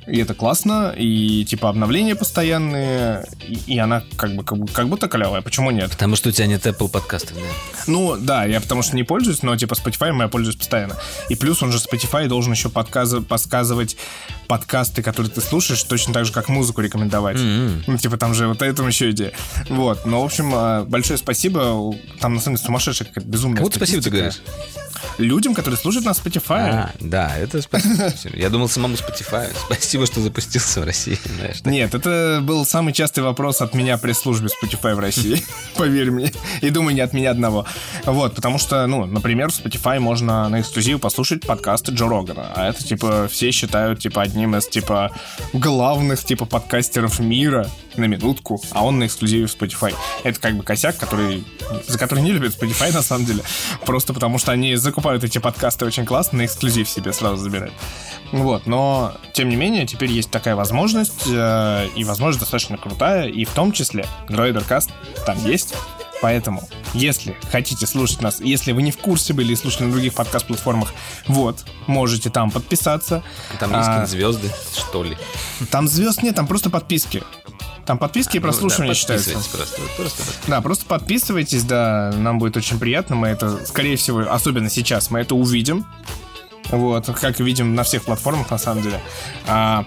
[0.07, 4.89] и это классно, и типа обновления постоянные, и, и она как бы, как бы как
[4.89, 5.91] будто клевая, почему нет?
[5.91, 7.43] Потому что у тебя нет Apple подкастов, да?
[7.87, 10.97] Ну, да, я потому что не пользуюсь, но типа Spotify я пользуюсь постоянно.
[11.29, 13.97] И плюс он же Spotify должен еще подказы- подсказывать
[14.47, 17.37] подкасты, которые ты слушаешь, точно так же, как музыку рекомендовать.
[17.87, 19.33] Ну, типа там же вот этому еще идея.
[19.69, 21.95] Вот, ну, в общем, э, большое спасибо.
[22.21, 24.41] Там, на самом деле, сумасшедшая какая-то безумная Кому спасибо ты говоришь?
[25.19, 26.71] Людям, которые слушают на Spotify.
[26.71, 28.37] А, да, это спасибо.
[28.37, 29.49] Я думал самому Spotify.
[29.67, 31.19] Спасибо, что запустился в России.
[31.37, 31.73] Знаешь, так.
[31.73, 35.45] Нет, это был самый частый вопрос от меня при службе Spotify в России.
[35.77, 36.33] Поверь мне.
[36.63, 37.67] И думаю, не от меня одного.
[38.05, 42.53] Вот, потому что, ну, например, в Spotify можно на эксклюзив послушать подкасты Джо Рогана.
[42.55, 45.13] А это, типа, все считают, типа, одним из, типа,
[45.85, 49.95] главных, типа, подкастеров мира на минутку, а он на эксклюзиве в Spotify.
[50.23, 51.45] Это как бы косяк, который,
[51.87, 53.43] за который не любят Spotify, на самом деле.
[53.85, 57.75] Просто потому что они закупают эти подкасты очень классно, на эксклюзив себе сразу забирают.
[58.33, 63.45] Вот, но, тем не менее, теперь есть такая возможность, э, и возможность достаточно крутая, и
[63.45, 64.91] в том числе Droidercast
[65.27, 65.75] там есть.
[66.23, 70.15] Поэтому, если хотите слушать нас, если вы не в курсе были и слушали на других
[70.15, 70.93] подкаст-платформах,
[71.27, 73.23] вот, можете там подписаться.
[73.61, 75.17] Там есть А, звезды, что ли.
[75.71, 77.23] Там звезд нет, там просто подписки.
[77.85, 79.33] Там подписки и Ну, прослушивания да, считаются.
[79.33, 79.53] просто.
[79.97, 80.47] Просто подписывайтесь.
[80.47, 83.17] Да, просто подписывайтесь, да, нам будет очень приятно.
[83.17, 85.85] Мы это, скорее всего, особенно сейчас, мы это увидим.
[86.71, 89.01] Вот, как видим на всех платформах, на самом деле.
[89.47, 89.85] А,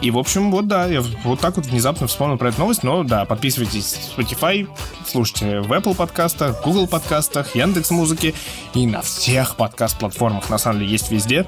[0.00, 2.82] и, в общем, вот да, я вот так вот внезапно вспомнил про эту новость.
[2.82, 4.68] Но да, подписывайтесь в Spotify,
[5.06, 8.34] слушайте в Apple подкастах, Google подкастах, Яндекс Музыке
[8.74, 10.48] и на всех подкаст-платформах.
[10.48, 11.46] На самом деле есть везде.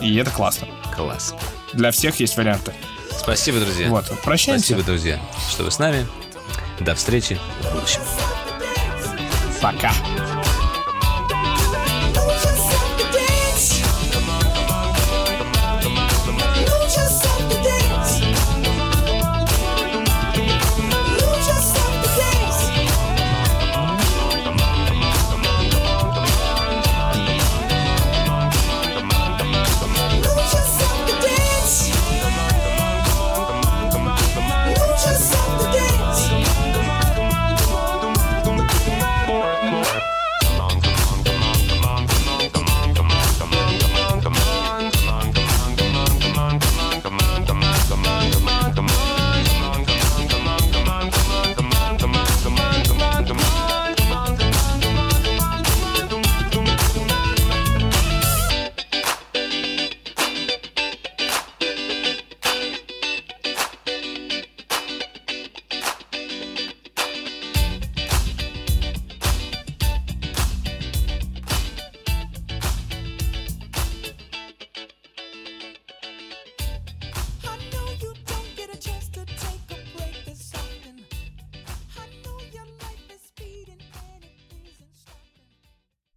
[0.00, 0.68] И это классно.
[0.94, 1.34] Класс.
[1.72, 2.72] Для всех есть варианты.
[3.10, 3.88] Спасибо, друзья.
[3.88, 4.66] Вот, прощаемся.
[4.66, 5.20] Спасибо, друзья,
[5.50, 6.06] что вы с нами.
[6.78, 8.00] До встречи в будущем.
[9.60, 9.92] Пока.